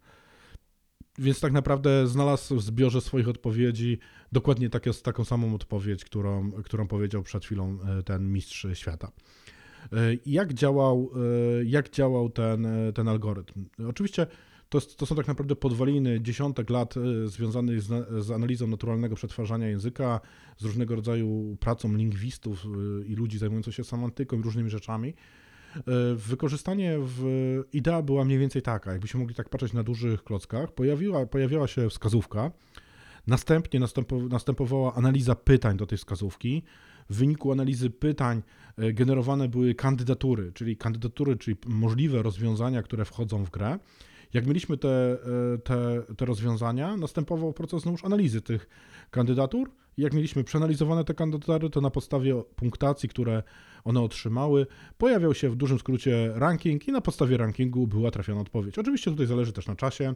więc 1.18 1.40
tak 1.40 1.52
naprawdę 1.52 2.06
znalazł 2.06 2.56
w 2.56 2.62
zbiorze 2.62 3.00
swoich 3.00 3.28
odpowiedzi 3.28 3.98
dokładnie 4.32 4.70
taką 5.02 5.24
samą 5.24 5.54
odpowiedź, 5.54 6.04
którą, 6.04 6.52
którą 6.52 6.88
powiedział 6.88 7.22
przed 7.22 7.44
chwilą 7.44 7.78
e, 7.98 8.02
ten 8.02 8.32
mistrz 8.32 8.66
świata. 8.74 9.12
Jak 10.26 10.54
działał, 10.54 11.10
jak 11.64 11.90
działał 11.90 12.30
ten, 12.30 12.66
ten 12.94 13.08
algorytm? 13.08 13.64
Oczywiście 13.88 14.26
to, 14.68 14.80
to 14.80 15.06
są 15.06 15.16
tak 15.16 15.28
naprawdę 15.28 15.56
podwaliny 15.56 16.20
dziesiątek 16.20 16.70
lat 16.70 16.94
e, 16.96 17.28
związanych 17.28 17.82
z, 17.82 18.08
z, 18.24 18.30
analizą 18.30 18.66
naturalnego 18.66 19.14
przetwarzania 19.14 19.68
języka, 19.68 20.20
z 20.58 20.64
różnego 20.64 20.94
rodzaju 20.94 21.56
pracą 21.60 21.96
lingwistów 21.96 22.64
e, 22.64 23.06
i 23.06 23.14
ludzi 23.14 23.38
zajmujących 23.38 23.74
się 23.74 23.84
semantyką 23.84 24.38
i 24.38 24.42
różnymi 24.42 24.70
rzeczami. 24.70 25.14
E, 25.76 25.82
wykorzystanie 26.14 26.96
w 27.00 27.24
idea 27.72 28.02
była 28.02 28.24
mniej 28.24 28.38
więcej 28.38 28.62
taka, 28.62 28.92
jakbyśmy 28.92 29.20
mogli 29.20 29.34
tak 29.34 29.48
patrzeć 29.48 29.72
na 29.72 29.82
dużych 29.82 30.24
klockach, 30.24 30.72
pojawiła, 30.72 31.26
pojawiała 31.26 31.66
się 31.66 31.90
wskazówka, 31.90 32.50
następnie 33.26 33.80
następowała 34.30 34.94
analiza 34.94 35.34
pytań 35.34 35.76
do 35.76 35.86
tej 35.86 35.98
wskazówki, 35.98 36.62
w 37.10 37.16
wyniku 37.16 37.52
analizy 37.52 37.90
pytań 37.90 38.42
generowane 38.78 39.48
były 39.48 39.74
kandydatury, 39.74 40.52
czyli 40.52 40.76
kandydatury, 40.76 41.36
czyli 41.36 41.56
możliwe 41.66 42.22
rozwiązania, 42.22 42.82
które 42.82 43.04
wchodzą 43.04 43.44
w 43.44 43.50
grę. 43.50 43.78
Jak 44.34 44.46
mieliśmy 44.46 44.76
te, 44.76 45.18
e, 45.54 45.58
te, 45.58 46.02
te 46.16 46.24
rozwiązania, 46.24 46.96
następował 46.96 47.52
proces 47.52 47.82
znowuż 47.82 48.04
analizy 48.04 48.40
tych 48.40 48.68
kandydatur. 49.10 49.70
Jak 49.96 50.12
mieliśmy 50.12 50.44
przeanalizowane 50.44 51.04
te 51.04 51.14
kandydatury, 51.14 51.70
to 51.70 51.80
na 51.80 51.90
podstawie 51.90 52.42
punktacji, 52.56 53.08
które 53.08 53.42
one 53.84 54.00
otrzymały, 54.00 54.66
pojawiał 54.98 55.34
się 55.34 55.50
w 55.50 55.56
dużym 55.56 55.78
skrócie 55.78 56.32
ranking 56.34 56.88
i 56.88 56.92
na 56.92 57.00
podstawie 57.00 57.36
rankingu 57.36 57.86
była 57.86 58.10
trafiona 58.10 58.40
odpowiedź. 58.40 58.78
Oczywiście 58.78 59.10
tutaj 59.10 59.26
zależy 59.26 59.52
też 59.52 59.66
na 59.66 59.76
czasie 59.76 60.14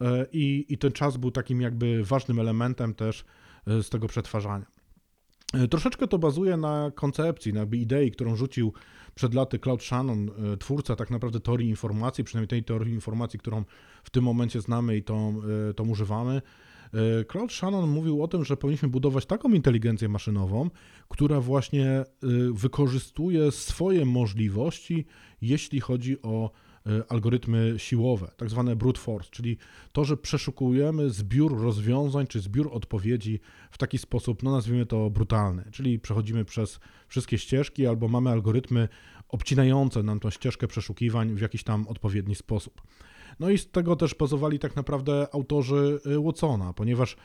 e, 0.00 0.26
i, 0.32 0.66
i 0.68 0.78
ten 0.78 0.92
czas 0.92 1.16
był 1.16 1.30
takim 1.30 1.60
jakby 1.60 2.04
ważnym 2.04 2.40
elementem 2.40 2.94
też 2.94 3.24
e, 3.66 3.82
z 3.82 3.90
tego 3.90 4.08
przetwarzania. 4.08 4.77
E, 5.54 5.68
troszeczkę 5.68 6.08
to 6.08 6.18
bazuje 6.18 6.56
na 6.56 6.92
koncepcji, 6.94 7.52
na 7.52 7.66
idei, 7.72 8.10
którą 8.10 8.36
rzucił 8.36 8.72
przed 9.14 9.34
laty 9.34 9.58
Cloud 9.58 9.82
Shannon, 9.82 10.30
e, 10.52 10.56
twórca 10.56 10.96
tak 10.96 11.10
naprawdę 11.10 11.40
teorii 11.40 11.68
informacji, 11.68 12.24
przynajmniej 12.24 12.48
tej 12.48 12.64
teorii 12.64 12.94
informacji, 12.94 13.38
którą 13.38 13.64
w 14.04 14.10
tym 14.10 14.24
momencie 14.24 14.60
znamy 14.60 14.96
i 14.96 15.02
tą, 15.02 15.40
e, 15.70 15.74
tą 15.74 15.88
używamy. 15.88 16.42
Claude 17.32 17.54
Shannon 17.54 17.90
mówił 17.90 18.22
o 18.22 18.28
tym, 18.28 18.44
że 18.44 18.56
powinniśmy 18.56 18.88
budować 18.88 19.26
taką 19.26 19.52
inteligencję 19.52 20.08
maszynową, 20.08 20.70
która 21.08 21.40
właśnie 21.40 22.04
wykorzystuje 22.52 23.50
swoje 23.50 24.04
możliwości, 24.04 25.06
jeśli 25.42 25.80
chodzi 25.80 26.22
o 26.22 26.50
algorytmy 27.08 27.74
siłowe, 27.76 28.30
tak 28.36 28.50
zwane 28.50 28.76
brute 28.76 29.00
force, 29.00 29.30
czyli 29.30 29.56
to, 29.92 30.04
że 30.04 30.16
przeszukujemy 30.16 31.10
zbiór 31.10 31.60
rozwiązań 31.62 32.26
czy 32.26 32.40
zbiór 32.40 32.70
odpowiedzi 32.72 33.40
w 33.70 33.78
taki 33.78 33.98
sposób, 33.98 34.42
no 34.42 34.50
nazwijmy 34.52 34.86
to 34.86 35.10
brutalny, 35.10 35.64
czyli 35.72 35.98
przechodzimy 35.98 36.44
przez 36.44 36.80
wszystkie 37.08 37.38
ścieżki 37.38 37.86
albo 37.86 38.08
mamy 38.08 38.30
algorytmy 38.30 38.88
obcinające 39.28 40.02
nam 40.02 40.20
tą 40.20 40.30
ścieżkę 40.30 40.68
przeszukiwań 40.68 41.34
w 41.34 41.40
jakiś 41.40 41.62
tam 41.64 41.88
odpowiedni 41.88 42.34
sposób. 42.34 42.82
No 43.40 43.50
i 43.50 43.58
z 43.58 43.70
tego 43.70 43.96
też 43.96 44.14
bazowali 44.14 44.58
tak 44.58 44.76
naprawdę 44.76 45.26
autorzy 45.32 46.00
e, 46.06 46.22
Watsona, 46.24 46.72
ponieważ 46.72 47.16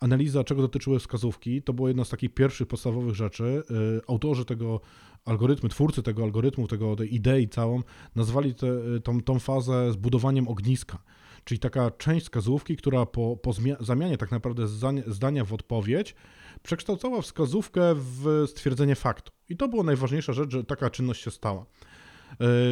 analiza, 0.00 0.44
czego 0.44 0.62
dotyczyły 0.62 0.98
wskazówki, 0.98 1.62
to 1.62 1.72
było 1.72 1.88
jedna 1.88 2.04
z 2.04 2.08
takich 2.08 2.34
pierwszych 2.34 2.68
podstawowych 2.68 3.14
rzeczy. 3.14 3.62
E, 3.70 4.10
autorzy 4.10 4.44
tego 4.44 4.80
algorytmy, 5.24 5.68
twórcy 5.68 6.02
tego 6.02 6.22
algorytmu, 6.22 6.68
tego, 6.68 6.96
tej 6.96 7.14
idei 7.14 7.48
całą, 7.48 7.82
nazwali 8.16 8.54
te, 8.54 8.66
tą, 9.04 9.20
tą 9.20 9.38
fazę 9.38 9.92
zbudowaniem 9.92 10.48
ogniska. 10.48 11.02
Czyli 11.44 11.58
taka 11.58 11.90
część 11.90 12.26
wskazówki, 12.26 12.76
która 12.76 13.06
po, 13.06 13.36
po 13.36 13.52
zamianie 13.80 14.18
tak 14.18 14.30
naprawdę 14.30 14.68
zdania 15.06 15.44
w 15.44 15.52
odpowiedź 15.52 16.14
przekształcała 16.62 17.22
wskazówkę 17.22 17.94
w 17.94 18.44
stwierdzenie 18.46 18.94
faktu. 18.94 19.32
I 19.48 19.56
to 19.56 19.68
była 19.68 19.82
najważniejsza 19.82 20.32
rzecz, 20.32 20.50
że 20.50 20.64
taka 20.64 20.90
czynność 20.90 21.22
się 21.22 21.30
stała. 21.30 21.60
E, 21.60 21.66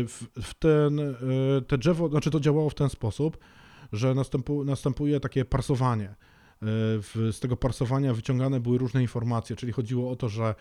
w, 0.04 0.26
w 0.42 0.54
ten, 0.54 1.00
te 1.66 1.78
drzewo, 1.78 2.08
znaczy 2.08 2.30
to 2.30 2.40
działało 2.40 2.70
w 2.70 2.74
ten 2.74 2.88
sposób, 2.88 3.38
że 3.92 4.14
następu, 4.14 4.64
następuje 4.64 5.20
takie 5.20 5.44
parsowanie. 5.44 6.14
W, 6.62 7.30
z 7.32 7.40
tego 7.40 7.56
parsowania 7.56 8.14
wyciągane 8.14 8.60
były 8.60 8.78
różne 8.78 9.02
informacje, 9.02 9.56
czyli 9.56 9.72
chodziło 9.72 10.10
o 10.10 10.16
to, 10.16 10.28
że 10.28 10.54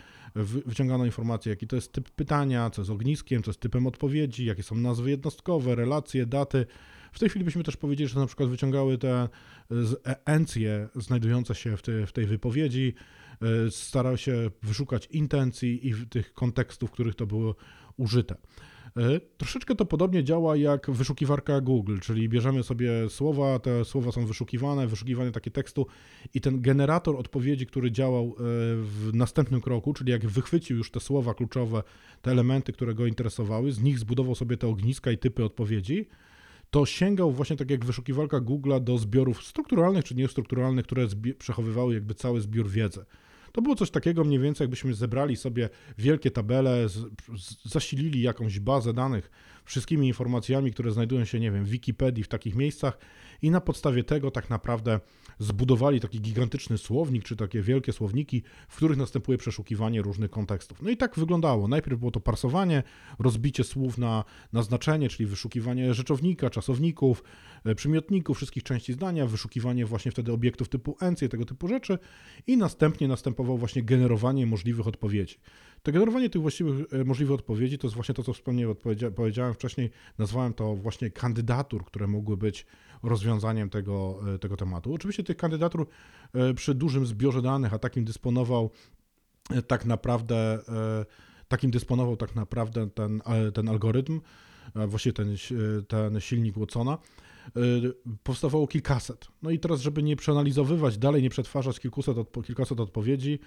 wyciągano 0.66 1.06
informacje, 1.06 1.50
jaki 1.50 1.68
to 1.68 1.76
jest 1.76 1.92
typ 1.92 2.10
pytania, 2.10 2.70
co 2.70 2.82
jest 2.82 2.92
ogniskiem, 2.92 3.44
co 3.44 3.52
jest 3.52 3.60
typem 3.60 3.88
odpowiedzi, 3.88 4.46
jakie 4.46 4.64
są 4.64 4.76
nazwy 4.76 5.10
jednostkowe, 5.10 5.76
relacje, 5.76 6.26
daty. 6.26 6.66
W 7.12 7.20
tej 7.20 7.30
chwili 7.30 7.46
byśmy 7.46 7.64
też 7.64 7.78
powiedzieli, 7.78 8.10
że 8.10 8.20
na 8.20 8.28
przykład 8.28 8.50
wyciągały 8.50 8.98
te 8.98 9.30
encje 10.26 10.90
znajdujące 10.96 11.56
się 11.56 11.78
w, 11.78 11.82
te, 11.82 12.06
w 12.06 12.12
tej 12.12 12.26
wypowiedzi, 12.26 12.94
e, 13.42 13.72
starał 13.72 14.18
się 14.18 14.52
wyszukać 14.64 15.06
intencji 15.06 15.88
i 15.88 16.08
tych 16.08 16.34
kontekstów, 16.34 16.90
w 16.90 16.94
których 16.94 17.16
to 17.16 17.26
było 17.26 17.56
użyte. 17.98 18.36
E, 18.98 19.20
troszeczkę 19.38 19.76
to 19.76 19.86
podobnie 19.86 20.24
działa 20.24 20.56
jak 20.56 20.92
wyszukiwarka 20.92 21.62
Google, 21.62 21.98
czyli 22.00 22.30
bierzemy 22.30 22.64
sobie 22.64 23.10
słowa, 23.10 23.60
te 23.60 23.86
słowa 23.86 24.12
są 24.12 24.26
wyszukiwane, 24.26 24.88
wyszukiwanie 24.88 25.32
takie 25.32 25.52
tekstu 25.52 25.88
i 26.34 26.42
ten 26.42 26.62
generator 26.62 27.16
odpowiedzi, 27.16 27.66
który 27.66 27.92
działał 27.92 28.26
e, 28.26 28.34
w 28.82 29.10
następnym 29.14 29.62
kroku, 29.62 29.94
czyli 29.94 30.12
jak 30.12 30.28
wychwycił 30.28 30.78
już 30.78 30.92
te 30.92 31.00
słowa 31.00 31.34
kluczowe, 31.34 31.84
te 32.22 32.32
elementy, 32.32 32.74
które 32.74 32.94
go 32.94 33.06
interesowały, 33.06 33.72
z 33.72 33.82
nich 33.82 34.00
zbudował 34.00 34.36
sobie 34.36 34.58
te 34.58 34.68
ogniska 34.68 35.12
i 35.12 35.18
typy 35.18 35.44
odpowiedzi, 35.46 36.08
to 36.72 36.86
sięgał 36.86 37.32
właśnie 37.32 37.56
tak 37.56 37.72
jak 37.72 37.86
wyszukiwarka 37.86 38.38
Google'a 38.38 38.84
do 38.84 38.98
zbiorów 38.98 39.44
strukturalnych 39.44 40.04
czy 40.04 40.16
niestrukturalnych, 40.16 40.86
które 40.86 41.08
przechowywały 41.38 41.94
jakby 41.94 42.14
cały 42.14 42.42
zbiór 42.42 42.70
wiedzy. 42.70 43.06
To 43.58 43.62
było 43.62 43.76
coś 43.76 43.92
takiego 43.92 44.24
mniej 44.24 44.40
więcej, 44.40 44.66
jakbyśmy 44.66 44.94
zebrali 44.94 45.36
sobie 45.36 45.70
wielkie 45.98 46.32
tabele, 46.32 46.90
z, 46.90 46.94
z, 47.38 47.72
zasilili 47.72 48.22
jakąś 48.22 48.60
bazę 48.60 48.94
danych 48.94 49.32
wszystkimi 49.68 50.08
informacjami, 50.08 50.72
które 50.72 50.92
znajdują 50.92 51.26
się, 51.26 51.40
nie 51.40 51.52
wiem, 51.52 51.66
w 51.66 51.70
Wikipedii, 51.70 52.24
w 52.24 52.28
takich 52.28 52.56
miejscach 52.56 52.98
i 53.42 53.52
na 53.52 53.62
podstawie 53.62 54.04
tego 54.04 54.32
tak 54.32 54.50
naprawdę 54.50 55.00
zbudowali 55.40 56.00
taki 56.00 56.22
gigantyczny 56.22 56.78
słownik, 56.78 57.24
czy 57.24 57.36
takie 57.36 57.62
wielkie 57.62 57.94
słowniki, 57.94 58.44
w 58.70 58.76
których 58.76 58.98
następuje 58.98 59.38
przeszukiwanie 59.38 60.02
różnych 60.02 60.32
kontekstów. 60.32 60.82
No 60.82 60.90
i 60.90 60.98
tak 60.98 61.16
wyglądało. 61.16 61.68
Najpierw 61.68 62.00
było 62.00 62.12
to 62.12 62.20
parsowanie, 62.20 62.84
rozbicie 63.20 63.64
słów 63.64 63.98
na, 63.98 64.24
na 64.54 64.64
znaczenie, 64.64 65.10
czyli 65.10 65.28
wyszukiwanie 65.28 65.94
rzeczownika, 65.94 66.50
czasowników, 66.50 67.24
e, 67.66 67.76
przymiotników, 67.76 68.38
wszystkich 68.38 68.64
części 68.64 68.94
zdania, 68.94 69.26
wyszukiwanie 69.26 69.86
właśnie 69.86 70.12
wtedy 70.12 70.32
obiektów 70.32 70.70
typu 70.70 70.98
encje, 71.02 71.30
tego 71.30 71.46
typu 71.46 71.68
rzeczy 71.68 72.00
i 72.48 72.58
następnie 72.58 73.08
następowało 73.08 73.58
właśnie 73.58 73.84
generowanie 73.84 74.46
możliwych 74.46 74.88
odpowiedzi. 74.88 75.36
To 75.84 75.92
generowanie 75.92 76.30
tych 76.30 76.42
właściwych, 76.42 76.94
e, 76.94 77.04
możliwych 77.04 77.34
odpowiedzi 77.34 77.78
to 77.78 77.88
jest 77.88 77.96
właśnie 77.96 78.16
to, 78.16 78.24
co 78.24 78.34
wspomniałem, 78.34 78.76
powiedziałem 79.16 79.54
wcześniej, 79.54 79.90
nazwałem 80.18 80.54
to 80.54 80.76
właśnie 80.76 81.12
kandydatur, 81.12 81.86
które 81.86 82.08
mogły 82.08 82.38
być 82.38 82.66
rozwiązaniem 83.04 83.70
tego, 83.70 84.20
e, 84.36 84.40
tego 84.40 84.58
tematu. 84.58 84.94
Oczywiście 84.94 85.24
tych 85.24 85.38
kandydatur 85.38 85.88
e, 86.34 86.54
przy 86.54 86.76
dużym 86.76 87.06
zbiorze 87.06 87.42
danych, 87.42 87.74
a 87.74 87.80
takim 87.80 88.06
dysponował 88.06 88.70
tak 89.68 89.86
naprawdę, 89.86 90.60
takim 91.48 91.72
dysponował 91.72 92.18
tak 92.18 92.36
naprawdę 92.36 92.90
ten, 92.90 93.22
ten 93.54 93.70
algorytm, 93.70 94.22
właściwie 94.88 95.14
ten, 95.14 95.36
ten 95.88 96.20
silnik 96.20 96.58
Watsona, 96.58 96.98
powstawało 98.24 98.68
kilkaset. 98.68 99.28
No 99.42 99.50
i 99.50 99.60
teraz, 99.60 99.82
żeby 99.82 100.04
nie 100.04 100.16
przeanalizowywać 100.16 100.98
dalej, 100.98 101.22
nie 101.22 101.30
przetwarzać 101.30 101.80
kilkuset, 101.80 102.18
kilkaset 102.46 102.80
odpowiedzi, 102.80 103.40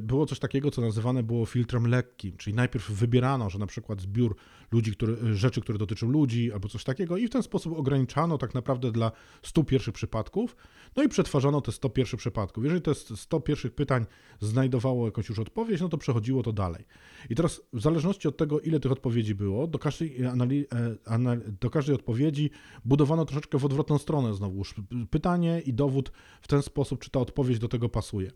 było 0.00 0.26
coś 0.26 0.38
takiego, 0.38 0.70
co 0.70 0.82
nazywane 0.82 1.22
było 1.22 1.46
filtrem 1.46 1.86
lekkim, 1.86 2.36
czyli 2.36 2.56
najpierw 2.56 2.90
wybierano, 2.90 3.50
że 3.50 3.58
na 3.58 3.66
przykład 3.66 4.00
zbiór 4.00 4.36
ludzi, 4.72 4.92
który, 4.92 5.34
rzeczy, 5.34 5.60
które 5.60 5.78
dotyczą 5.78 6.10
ludzi 6.10 6.52
albo 6.52 6.68
coś 6.68 6.84
takiego 6.84 7.16
i 7.16 7.26
w 7.26 7.30
ten 7.30 7.42
sposób 7.42 7.78
ograniczano 7.78 8.38
tak 8.38 8.54
naprawdę 8.54 8.92
dla 8.92 9.12
100 9.42 9.64
pierwszych 9.64 9.94
przypadków, 9.94 10.56
no 10.96 11.02
i 11.02 11.08
przetwarzano 11.08 11.60
te 11.60 11.72
100 11.72 11.88
pierwszych 11.88 12.20
przypadków. 12.20 12.64
Jeżeli 12.64 12.82
te 12.82 12.94
100 12.94 13.40
pierwszych 13.40 13.74
pytań 13.74 14.06
znajdowało 14.40 15.06
jakąś 15.06 15.28
już 15.28 15.38
odpowiedź, 15.38 15.80
no 15.80 15.88
to 15.88 15.98
przechodziło 15.98 16.42
to 16.42 16.52
dalej. 16.52 16.84
I 17.30 17.34
teraz 17.34 17.62
w 17.72 17.80
zależności 17.80 18.28
od 18.28 18.36
tego, 18.36 18.60
ile 18.60 18.80
tych 18.80 18.92
odpowiedzi 18.92 19.34
było, 19.34 19.66
do 19.66 19.78
każdej, 19.78 20.16
anali- 20.24 20.64
e, 21.06 21.52
do 21.60 21.70
każdej 21.70 21.94
odpowiedzi 21.94 22.50
budowano 22.84 23.24
troszeczkę 23.24 23.58
w 23.58 23.64
odwrotną 23.64 23.98
stronę 23.98 24.34
znowu 24.34 24.62
pytanie 25.10 25.60
i 25.66 25.74
dowód 25.74 26.12
w 26.40 26.48
ten 26.48 26.62
sposób, 26.62 27.00
czy 27.00 27.10
ta 27.10 27.20
odpowiedź 27.20 27.58
do 27.58 27.68
tego 27.68 27.88
pasuje. 27.88 28.30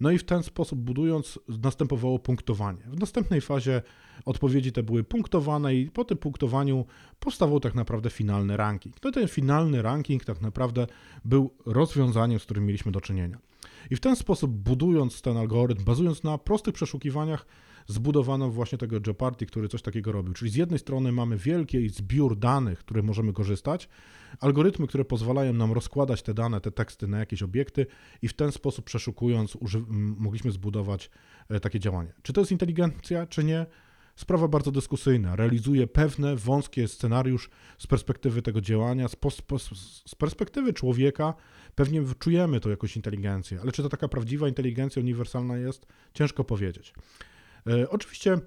No 0.00 0.10
i 0.10 0.18
w 0.18 0.24
ten 0.24 0.42
sposób 0.42 0.59
budując 0.76 1.38
następowało 1.62 2.18
punktowanie. 2.18 2.82
W 2.86 3.00
następnej 3.00 3.40
fazie 3.40 3.82
odpowiedzi 4.24 4.72
te 4.72 4.82
były 4.82 5.04
punktowane 5.04 5.74
i 5.74 5.90
po 5.90 6.04
tym 6.04 6.18
punktowaniu 6.18 6.84
powstawał 7.20 7.60
tak 7.60 7.74
naprawdę 7.74 8.10
finalny 8.10 8.56
ranking. 8.56 8.96
No 9.04 9.10
ten 9.10 9.28
finalny 9.28 9.82
ranking 9.82 10.24
tak 10.24 10.40
naprawdę 10.40 10.86
był 11.24 11.50
rozwiązaniem, 11.66 12.40
z 12.40 12.44
którym 12.44 12.66
mieliśmy 12.66 12.92
do 12.92 13.00
czynienia. 13.00 13.38
I 13.90 13.96
w 13.96 14.00
ten 14.00 14.16
sposób 14.16 14.50
budując 14.50 15.22
ten 15.22 15.36
algorytm, 15.36 15.84
bazując 15.84 16.22
na 16.22 16.38
prostych 16.38 16.74
przeszukiwaniach, 16.74 17.46
zbudowano 17.86 18.50
właśnie 18.50 18.78
tego 18.78 18.96
Jeopardy, 19.06 19.46
który 19.46 19.68
coś 19.68 19.82
takiego 19.82 20.12
robił. 20.12 20.34
Czyli 20.34 20.50
z 20.50 20.54
jednej 20.54 20.78
strony 20.78 21.12
mamy 21.12 21.36
wielki 21.36 21.88
zbiór 21.88 22.36
danych, 22.38 22.78
które 22.78 23.02
możemy 23.02 23.32
korzystać, 23.32 23.88
algorytmy, 24.40 24.86
które 24.86 25.04
pozwalają 25.04 25.52
nam 25.52 25.72
rozkładać 25.72 26.22
te 26.22 26.34
dane, 26.34 26.60
te 26.60 26.70
teksty 26.70 27.08
na 27.08 27.18
jakieś 27.18 27.42
obiekty 27.42 27.86
i 28.22 28.28
w 28.28 28.32
ten 28.32 28.52
sposób 28.52 28.84
przeszukując 28.84 29.58
mogliśmy 30.18 30.50
zbudować 30.50 31.10
e, 31.48 31.60
takie 31.60 31.80
działanie. 31.80 32.12
Czy 32.22 32.32
to 32.32 32.40
jest 32.40 32.52
inteligencja, 32.52 33.26
czy 33.26 33.44
nie? 33.44 33.66
Sprawa 34.16 34.48
bardzo 34.48 34.70
dyskusyjna. 34.70 35.36
Realizuje 35.36 35.86
pewne 35.86 36.36
wąskie 36.36 36.88
scenariusz 36.88 37.50
z 37.78 37.86
perspektywy 37.86 38.42
tego 38.42 38.60
działania, 38.60 39.08
z, 39.08 39.16
z 40.06 40.14
perspektywy 40.14 40.72
człowieka. 40.72 41.34
Pewnie 41.74 42.02
czujemy 42.18 42.60
to 42.60 42.70
jakąś 42.70 42.96
inteligencję, 42.96 43.60
ale 43.60 43.72
czy 43.72 43.82
to 43.82 43.88
taka 43.88 44.08
prawdziwa 44.08 44.48
inteligencja 44.48 45.02
uniwersalna 45.02 45.56
jest? 45.56 45.86
Ciężko 46.14 46.44
powiedzieć. 46.44 46.94
E, 47.66 47.90
oczywiście 47.90 48.38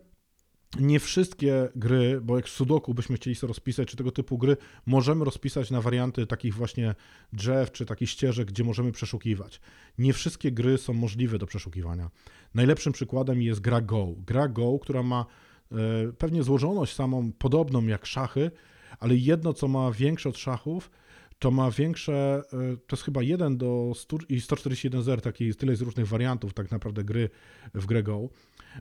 nie 0.79 0.99
wszystkie 0.99 1.69
gry, 1.75 2.21
bo 2.21 2.35
jak 2.35 2.49
Sudoku 2.49 2.93
byśmy 2.93 3.15
chcieli 3.15 3.35
sobie 3.35 3.47
rozpisać, 3.47 3.87
czy 3.87 3.97
tego 3.97 4.11
typu 4.11 4.37
gry, 4.37 4.57
możemy 4.85 5.25
rozpisać 5.25 5.71
na 5.71 5.81
warianty 5.81 6.27
takich 6.27 6.53
właśnie 6.53 6.95
drzew, 7.33 7.71
czy 7.71 7.85
takich 7.85 8.09
ścieżek, 8.09 8.47
gdzie 8.47 8.63
możemy 8.63 8.91
przeszukiwać. 8.91 9.61
Nie 9.97 10.13
wszystkie 10.13 10.51
gry 10.51 10.77
są 10.77 10.93
możliwe 10.93 11.37
do 11.37 11.45
przeszukiwania. 11.45 12.09
Najlepszym 12.53 12.93
przykładem 12.93 13.41
jest 13.41 13.59
gra 13.59 13.81
Go. 13.81 14.07
Gra 14.27 14.47
Go, 14.47 14.79
która 14.79 15.03
ma 15.03 15.25
e, 15.71 15.75
pewnie 16.17 16.43
złożoność 16.43 16.95
samą 16.95 17.31
podobną 17.31 17.85
jak 17.85 18.05
szachy, 18.05 18.51
ale 18.99 19.15
jedno, 19.15 19.53
co 19.53 19.67
ma 19.67 19.91
większe 19.91 20.29
od 20.29 20.37
szachów, 20.37 20.91
to 21.39 21.51
ma 21.51 21.71
większe, 21.71 22.41
e, 22.53 22.77
to 22.87 22.95
jest 22.95 23.03
chyba 23.03 23.23
1 23.23 23.57
do 23.57 23.91
100 23.95 24.17
i 24.29 24.41
141 24.41 25.03
zer, 25.03 25.21
taki, 25.21 25.55
tyle 25.55 25.71
jest 25.71 25.81
różnych 25.81 26.07
wariantów 26.07 26.53
tak 26.53 26.71
naprawdę 26.71 27.03
gry 27.03 27.29
w 27.73 27.85
grę 27.85 28.03
Go. 28.03 28.29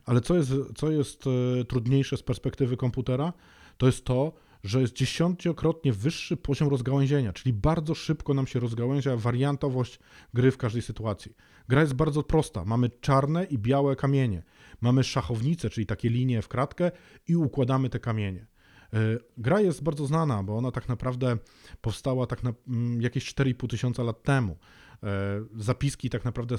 Ale 0.05 0.21
co 0.21 0.35
jest, 0.35 0.51
co 0.75 0.91
jest 0.91 1.23
e, 1.27 1.65
trudniejsze 1.65 2.17
z 2.17 2.23
perspektywy 2.23 2.77
komputera, 2.77 3.33
to 3.77 3.85
jest 3.85 4.05
to, 4.05 4.33
że 4.63 4.81
jest 4.81 4.93
dziesięciokrotnie 4.93 5.93
wyższy 5.93 6.37
poziom 6.37 6.69
rozgałęzienia, 6.69 7.33
czyli 7.33 7.53
bardzo 7.53 7.95
szybko 7.95 8.33
nam 8.33 8.47
się 8.47 8.59
rozgałęzia 8.59 9.17
wariantowość 9.17 9.99
gry 10.33 10.51
w 10.51 10.57
każdej 10.57 10.81
sytuacji. 10.81 11.35
Gra 11.67 11.81
jest 11.81 11.93
bardzo 11.93 12.23
prosta. 12.23 12.65
Mamy 12.65 12.89
czarne 12.89 13.43
i 13.43 13.57
białe 13.57 13.95
kamienie. 13.95 14.43
Mamy 14.81 15.03
szachownice, 15.03 15.69
czyli 15.69 15.85
takie 15.85 16.09
linie 16.09 16.41
w 16.41 16.47
kratkę 16.47 16.91
i 17.27 17.35
układamy 17.35 17.89
te 17.89 17.99
kamienie. 17.99 18.47
E, 18.93 18.97
gra 19.37 19.61
jest 19.61 19.83
bardzo 19.83 20.05
znana, 20.05 20.43
bo 20.43 20.57
ona 20.57 20.71
tak 20.71 20.89
naprawdę 20.89 21.37
powstała 21.81 22.27
tak 22.27 22.43
na 22.43 22.53
mm, 22.67 23.01
jakieś 23.01 23.33
4,5 23.33 23.67
tysiąca 23.67 24.03
lat 24.03 24.23
temu. 24.23 24.57
E, 25.03 25.45
zapiski 25.55 26.09
tak 26.09 26.25
naprawdę 26.25 26.55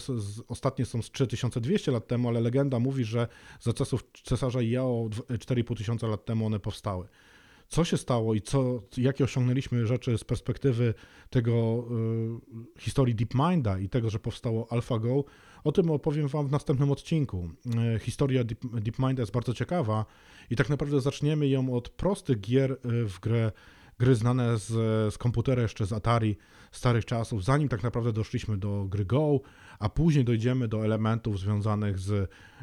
ostatnie 0.48 0.85
są 0.85 1.02
z 1.02 1.11
3200 1.11 1.92
lat 1.92 2.07
temu, 2.07 2.28
ale 2.28 2.40
legenda 2.40 2.78
mówi, 2.78 3.04
że 3.04 3.28
za 3.61 3.72
czasów 3.72 4.04
cesarza 4.24 4.62
Jao 4.62 5.09
4,5 5.09 5.76
tysiąca 5.76 6.07
lat 6.07 6.24
temu 6.24 6.46
one 6.46 6.61
powstały. 6.61 7.09
Co 7.68 7.85
się 7.85 7.96
stało 7.96 8.35
i 8.35 8.42
co, 8.42 8.83
jakie 8.96 9.24
osiągnęliśmy 9.24 9.87
rzeczy 9.87 10.18
z 10.18 10.24
perspektywy 10.24 10.94
tego 11.30 11.85
y, 12.76 12.80
historii 12.80 13.14
DeepMinda 13.14 13.78
i 13.78 13.88
tego, 13.88 14.11
że 14.11 14.18
powstało 14.18 14.72
AlphaGo, 14.72 15.24
o 15.64 15.72
tym 15.72 15.90
opowiem 15.90 16.28
Wam 16.28 16.46
w 16.48 16.50
następnym 16.50 16.90
odcinku. 16.90 17.50
Y, 17.96 17.98
historia 17.98 18.44
Deep, 18.44 18.61
DeepMinda 18.80 19.22
jest 19.22 19.33
bardzo 19.33 19.54
ciekawa 19.54 20.07
i 20.50 20.57
tak 20.57 20.68
naprawdę 20.68 21.00
zaczniemy 21.00 21.48
ją 21.48 21.74
od 21.74 21.88
prostych 21.88 22.40
gier 22.40 22.78
w 22.85 23.20
grę 23.20 23.52
gry 23.98 24.14
znane 24.14 24.59
z, 24.59 24.66
z 25.14 25.18
komputera 25.18 25.62
jeszcze 25.62 25.87
z 25.87 25.92
Atari 25.92 26.37
starych 26.72 27.04
czasów, 27.04 27.44
zanim 27.44 27.68
tak 27.68 27.83
naprawdę 27.83 28.12
doszliśmy 28.12 28.57
do 28.57 28.85
gry 28.88 29.04
Go, 29.04 29.40
a 29.78 29.88
później 29.88 30.24
dojdziemy 30.24 30.68
do 30.68 30.85
elementów 30.85 31.40
związanych 31.40 31.98
z 31.98 32.12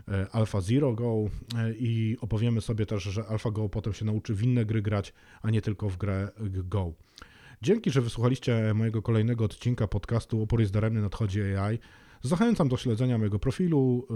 e, 0.07 0.27
Alpha 0.31 0.61
Zero 0.61 0.93
Go 0.93 1.15
e, 1.57 1.73
i 1.73 2.17
opowiemy 2.21 2.61
sobie 2.61 2.85
też, 2.85 3.03
że 3.03 3.25
AlphaGo 3.27 3.69
potem 3.69 3.93
się 3.93 4.05
nauczy 4.05 4.33
w 4.33 4.43
inne 4.43 4.65
gry 4.65 4.81
grać, 4.81 5.13
a 5.41 5.49
nie 5.49 5.61
tylko 5.61 5.89
w 5.89 5.97
grę 5.97 6.31
Go. 6.49 6.93
Dzięki, 7.61 7.91
że 7.91 8.01
wysłuchaliście 8.01 8.73
mojego 8.73 9.01
kolejnego 9.01 9.45
odcinka 9.45 9.87
podcastu 9.87 10.43
Opór 10.43 10.59
jest 10.59 10.73
daremny, 10.73 11.01
nadchodzi 11.01 11.41
AI. 11.41 11.79
Zachęcam 12.21 12.69
do 12.69 12.77
śledzenia 12.77 13.17
mojego 13.17 13.39
profilu, 13.39 14.07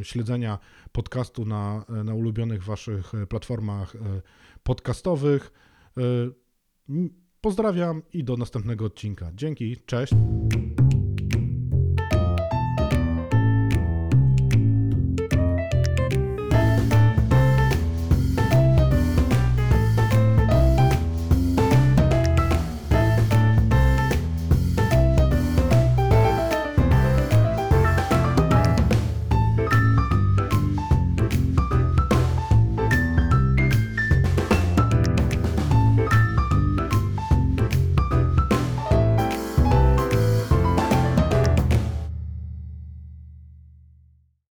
e, 0.00 0.04
śledzenia 0.04 0.58
podcastu 0.92 1.44
na, 1.44 1.84
na 2.04 2.14
ulubionych 2.14 2.64
waszych 2.64 3.12
platformach 3.28 3.96
podcastowych. 4.62 5.52
Pozdrawiam 7.40 8.02
i 8.12 8.24
do 8.24 8.36
następnego 8.36 8.84
odcinka. 8.84 9.30
Dzięki, 9.34 9.76
cześć. 9.86 10.12